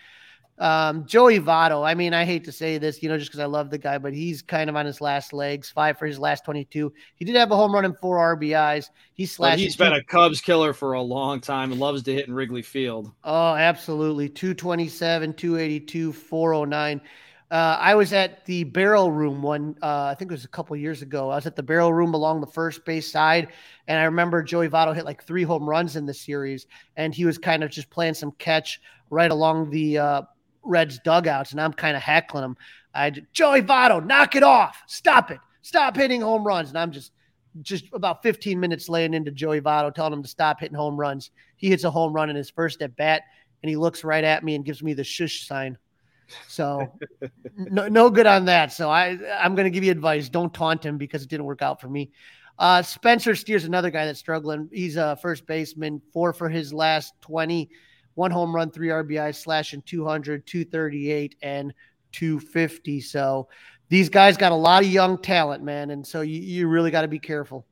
Um, 0.62 1.08
Joey 1.08 1.40
Votto. 1.40 1.84
I 1.84 1.96
mean, 1.96 2.14
I 2.14 2.24
hate 2.24 2.44
to 2.44 2.52
say 2.52 2.78
this, 2.78 3.02
you 3.02 3.10
know, 3.10 3.18
just 3.18 3.32
because 3.32 3.40
I 3.40 3.48
love 3.48 3.72
the 3.72 3.80
guy, 3.80 3.98
but 3.98 4.14
he's 4.14 4.44
kind 4.44 4.70
of 4.70 4.76
on 4.76 4.86
his 4.86 5.02
last 5.02 5.34
legs. 5.34 5.72
Five 5.72 5.98
for 5.98 6.06
his 6.06 6.20
last 6.20 6.46
22. 6.46 6.94
He 7.16 7.26
did 7.26 7.36
have 7.36 7.50
a 7.50 7.56
home 7.56 7.74
run 7.74 7.84
and 7.84 7.98
four 7.98 8.18
RBIs. 8.38 8.90
He's 9.14 9.32
slashing. 9.32 9.58
But 9.58 9.64
he's 9.64 9.76
been 9.76 9.94
a 9.94 10.04
Cubs 10.04 10.40
killer 10.40 10.74
for 10.74 10.94
a 10.94 11.02
long 11.02 11.42
time 11.42 11.72
and 11.72 11.82
loves 11.82 12.04
to 12.04 12.14
hit 12.14 12.28
in 12.28 12.36
Wrigley 12.36 12.62
Field. 12.62 13.12
Oh, 13.24 13.56
absolutely. 13.56 14.30
227, 14.30 15.34
282, 15.34 16.14
409. 16.14 17.02
Uh, 17.50 17.78
I 17.82 17.96
was 17.96 18.14
at 18.14 18.46
the 18.46 18.64
barrel 18.64 19.12
room 19.12 19.42
one, 19.42 19.76
uh, 19.82 20.06
I 20.06 20.16
think 20.16 20.30
it 20.30 20.34
was 20.36 20.46
a 20.46 20.50
couple 20.50 20.76
years 20.78 21.02
ago. 21.02 21.32
I 21.32 21.36
was 21.36 21.48
at 21.48 21.56
the 21.56 21.64
barrel 21.64 21.92
room 21.92 22.14
along 22.14 22.40
the 22.40 22.48
first 22.48 22.86
base 22.86 23.12
side, 23.12 23.50
and 23.88 24.00
I 24.00 24.04
remember 24.04 24.42
Joey 24.44 24.70
Votto 24.70 24.96
hit 24.96 25.06
like 25.06 25.24
three 25.24 25.44
home 25.44 25.68
runs 25.68 25.96
in 25.96 26.06
the 26.06 26.14
series, 26.14 26.68
and 26.96 27.14
he 27.14 27.26
was 27.26 27.38
kind 27.38 27.64
of 27.64 27.72
just 27.72 27.90
playing 27.90 28.14
some 28.14 28.32
catch 28.34 28.80
right 29.10 29.32
along 29.32 29.70
the 29.70 29.98
uh, 29.98 30.22
Reds 30.64 31.00
dugouts, 31.00 31.52
and 31.52 31.62
I'm 31.62 31.74
kind 31.74 31.96
of 31.96 32.04
heckling 32.04 32.44
him. 32.44 32.58
I 32.94 33.12
Joey 33.34 33.62
Votto, 33.62 34.06
knock 34.06 34.36
it 34.36 34.44
off, 34.44 34.82
stop 34.88 35.32
it, 35.32 35.40
stop 35.62 35.96
hitting 35.96 36.22
home 36.22 36.46
runs, 36.46 36.70
and 36.70 36.78
I'm 36.78 36.92
just 36.92 37.12
just 37.62 37.86
about 37.94 38.24
15 38.24 38.60
minutes 38.60 38.88
laying 38.88 39.14
into 39.14 39.32
Joey 39.32 39.62
Votto, 39.62 39.94
telling 39.94 40.14
him 40.14 40.24
to 40.24 40.30
stop 40.30 40.60
hitting 40.60 40.76
home 40.76 40.98
runs. 40.98 41.32
He 41.58 41.70
hits 41.70 41.84
a 41.84 41.92
home 41.92 42.14
run 42.14 42.30
in 42.30 42.36
his 42.36 42.50
first 42.50 42.82
at 42.82 42.96
bat, 42.96 43.24
and 43.62 43.70
he 43.70 43.76
looks 43.76 44.04
right 44.04 44.24
at 44.24 44.44
me 44.44 44.56
and 44.56 44.66
gives 44.66 44.82
me 44.82 44.94
the 44.94 45.04
shush 45.04 45.46
sign. 45.48 45.78
So 46.48 46.98
no, 47.56 47.88
no 47.88 48.10
good 48.10 48.26
on 48.26 48.46
that. 48.46 48.72
So 48.72 48.90
I, 48.90 49.18
I'm 49.40 49.56
going 49.56 49.66
to 49.66 49.70
give 49.72 49.84
you 49.84 49.92
advice. 49.92 50.30
Don't 50.30 50.54
taunt 50.54 50.86
him 50.86 50.98
because 50.98 51.24
it 51.24 51.30
didn't 51.30 51.46
work 51.46 51.62
out 51.62 51.82
for 51.82 51.90
me. 51.90 52.12
Uh, 52.58 52.82
Spencer 52.82 53.36
Steer's 53.36 53.66
another 53.66 53.90
guy 53.90 54.06
that's 54.06 54.20
struggling. 54.20 54.70
He's 54.72 54.96
a 54.96 55.18
first 55.22 55.46
baseman, 55.46 56.02
four 56.14 56.32
for 56.32 56.48
his 56.48 56.74
last 56.74 57.14
20, 57.22 57.70
one 58.16 58.32
home 58.32 58.56
run, 58.56 58.72
three 58.72 58.90
RBI, 58.90 59.36
slashing 59.36 59.82
200, 59.84 60.46
238, 60.46 61.36
and 61.42 61.74
250. 62.12 63.02
So 63.02 63.48
these 63.90 64.10
guys 64.10 64.38
got 64.38 64.52
a 64.52 64.56
lot 64.56 64.84
of 64.84 64.90
young 64.90 65.18
talent, 65.18 65.64
man. 65.64 65.92
And 65.92 66.06
so 66.06 66.22
you, 66.22 66.40
you 66.42 66.68
really 66.68 66.92
got 66.92 67.02
to 67.02 67.08
be 67.08 67.20
careful. 67.20 67.66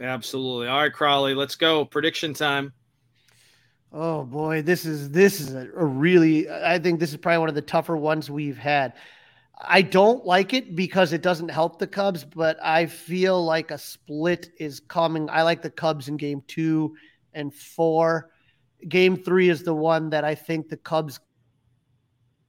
Absolutely. 0.00 0.68
All 0.68 0.80
right, 0.80 0.92
Crawly, 0.92 1.34
let's 1.34 1.56
go. 1.56 1.84
Prediction 1.84 2.34
time. 2.34 2.72
Oh 3.92 4.24
boy, 4.24 4.62
this 4.62 4.84
is 4.84 5.10
this 5.10 5.40
is 5.40 5.54
a, 5.54 5.68
a, 5.74 5.84
really 5.84 6.50
I 6.50 6.78
think 6.78 7.00
this 7.00 7.12
is 7.12 7.16
probably 7.16 7.38
one 7.38 7.48
of 7.48 7.54
the 7.54 7.62
tougher 7.62 7.96
ones 7.96 8.30
we've 8.30 8.58
had. 8.58 8.94
I 9.58 9.80
don't 9.80 10.26
like 10.26 10.52
it 10.52 10.76
because 10.76 11.14
it 11.14 11.22
doesn't 11.22 11.48
help 11.48 11.78
the 11.78 11.86
Cubs, 11.86 12.24
but 12.24 12.58
I 12.62 12.86
feel 12.86 13.42
like 13.42 13.70
a 13.70 13.78
split 13.78 14.50
is 14.58 14.80
coming. 14.80 15.30
I 15.30 15.42
like 15.42 15.62
the 15.62 15.70
Cubs 15.70 16.08
in 16.08 16.18
game 16.18 16.42
2 16.46 16.94
and 17.32 17.54
4. 17.54 18.30
Game 18.88 19.16
3 19.16 19.48
is 19.48 19.62
the 19.62 19.74
one 19.74 20.10
that 20.10 20.24
I 20.24 20.34
think 20.34 20.68
the 20.68 20.76
Cubs 20.76 21.20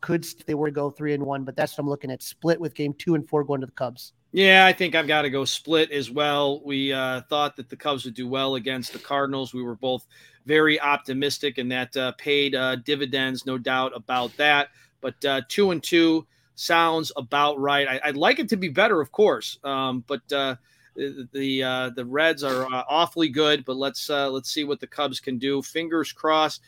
could 0.02 0.26
they 0.46 0.54
were 0.54 0.68
to 0.68 0.72
go 0.72 0.90
3 0.90 1.13
and 1.13 1.24
1, 1.26 1.44
but 1.44 1.56
that's 1.56 1.78
what 1.78 1.84
I'm 1.84 1.90
looking 1.90 2.12
at 2.12 2.22
split 2.22 2.60
with 2.60 2.76
game 2.76 2.94
2 2.94 3.16
and 3.16 3.28
4 3.28 3.44
going 3.44 3.62
to 3.62 3.68
the 3.68 3.72
Cubs. 3.74 4.13
Yeah, 4.32 4.66
I 4.66 4.74
think 4.74 4.94
I've 4.94 5.08
got 5.08 5.24
to 5.24 5.30
go 5.30 5.46
split 5.46 5.92
as 5.92 6.12
well. 6.12 6.62
We 6.63 6.94
uh, 6.94 7.22
thought 7.30 7.56
that 7.56 7.70
the 7.70 7.76
Cubs 7.76 8.06
would 8.06 8.13
do 8.13 8.28
well 8.28 8.56
against 8.56 8.94
the 8.94 9.00
Cardinals. 9.00 9.54
We 9.54 9.63
were 9.63 9.76
both 9.76 10.06
very 10.46 10.80
optimistic, 10.80 11.58
and 11.58 11.72
that 11.72 11.96
uh, 11.96 12.12
paid 12.13 12.54
uh, 12.54 12.76
dividends, 12.78 13.46
no 13.46 13.58
doubt 13.58 13.94
about 13.96 14.36
that. 14.38 14.70
But 15.02 15.24
uh, 15.26 15.42
two 15.48 15.72
and 15.72 15.82
two 15.82 16.28
sounds 16.56 17.12
about 17.16 17.60
right. 17.60 18.00
I, 18.04 18.08
would 18.08 18.18
like 18.18 18.40
it 18.40 18.50
to 18.50 18.58
be 18.58 18.70
better, 18.70 19.00
of 19.00 19.12
course, 19.12 19.60
um, 19.63 20.04
but 20.08 20.32
uh, 20.32 20.56
the 20.98 21.64
uh, 21.64 21.90
the 21.92 22.06
Reds 22.06 22.44
are 22.44 22.66
uh, 22.66 22.84
awfully 22.90 23.30
good. 23.30 23.64
But 23.66 23.78
let's 23.78 24.10
let's 24.10 24.52
see 24.52 24.64
what 24.64 24.80
the 24.80 24.88
Cubs 24.88 25.20
can 25.20 25.38
do. 25.38 25.62
Fingers 25.62 26.12
crossed. 26.12 26.62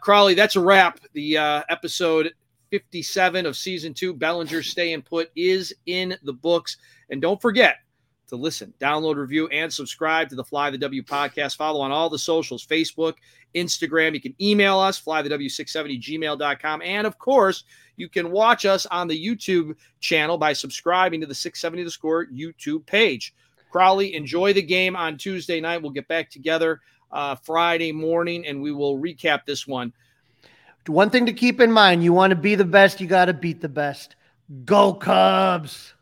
Crawly, 0.00 0.34
that's 0.34 0.56
a 0.56 0.60
wrap. 0.60 1.00
The 1.12 1.36
episode 1.68 2.32
57 2.70 3.46
of 3.46 3.56
season 3.56 3.94
two, 3.94 4.14
Bellinger 4.14 4.62
Stay 4.62 4.92
and 4.92 5.04
Put, 5.04 5.30
is 5.36 5.74
in 5.86 6.16
the 6.22 6.32
books. 6.32 6.76
And 7.10 7.20
don't 7.20 7.40
forget, 7.40 7.76
to 8.30 8.36
listen, 8.36 8.72
download, 8.80 9.16
review, 9.16 9.48
and 9.48 9.72
subscribe 9.72 10.28
to 10.30 10.36
the 10.36 10.44
Fly 10.44 10.70
the 10.70 10.78
W 10.78 11.02
podcast. 11.02 11.56
Follow 11.56 11.80
on 11.80 11.92
all 11.92 12.08
the 12.08 12.18
socials 12.18 12.64
Facebook, 12.64 13.14
Instagram. 13.54 14.14
You 14.14 14.20
can 14.20 14.34
email 14.40 14.78
us, 14.78 15.00
flythew670 15.00 16.00
gmail.com. 16.00 16.82
And 16.82 17.06
of 17.06 17.18
course, 17.18 17.64
you 17.96 18.08
can 18.08 18.30
watch 18.30 18.64
us 18.64 18.86
on 18.86 19.08
the 19.08 19.26
YouTube 19.26 19.74
channel 19.98 20.38
by 20.38 20.52
subscribing 20.52 21.20
to 21.20 21.26
the 21.26 21.34
670 21.34 21.84
The 21.84 21.90
Score 21.90 22.26
YouTube 22.26 22.86
page. 22.86 23.34
Crawly, 23.70 24.14
enjoy 24.14 24.52
the 24.52 24.62
game 24.62 24.96
on 24.96 25.16
Tuesday 25.16 25.60
night. 25.60 25.82
We'll 25.82 25.92
get 25.92 26.08
back 26.08 26.30
together 26.30 26.80
uh, 27.12 27.34
Friday 27.36 27.92
morning 27.92 28.46
and 28.46 28.60
we 28.60 28.72
will 28.72 28.98
recap 28.98 29.44
this 29.44 29.66
one. 29.66 29.92
One 30.86 31.10
thing 31.10 31.26
to 31.26 31.32
keep 31.32 31.60
in 31.60 31.70
mind 31.70 32.02
you 32.02 32.12
want 32.12 32.30
to 32.30 32.36
be 32.36 32.54
the 32.54 32.64
best, 32.64 33.00
you 33.00 33.06
got 33.06 33.26
to 33.26 33.34
beat 33.34 33.60
the 33.60 33.68
best. 33.68 34.16
Go 34.64 34.94
Cubs. 34.94 35.94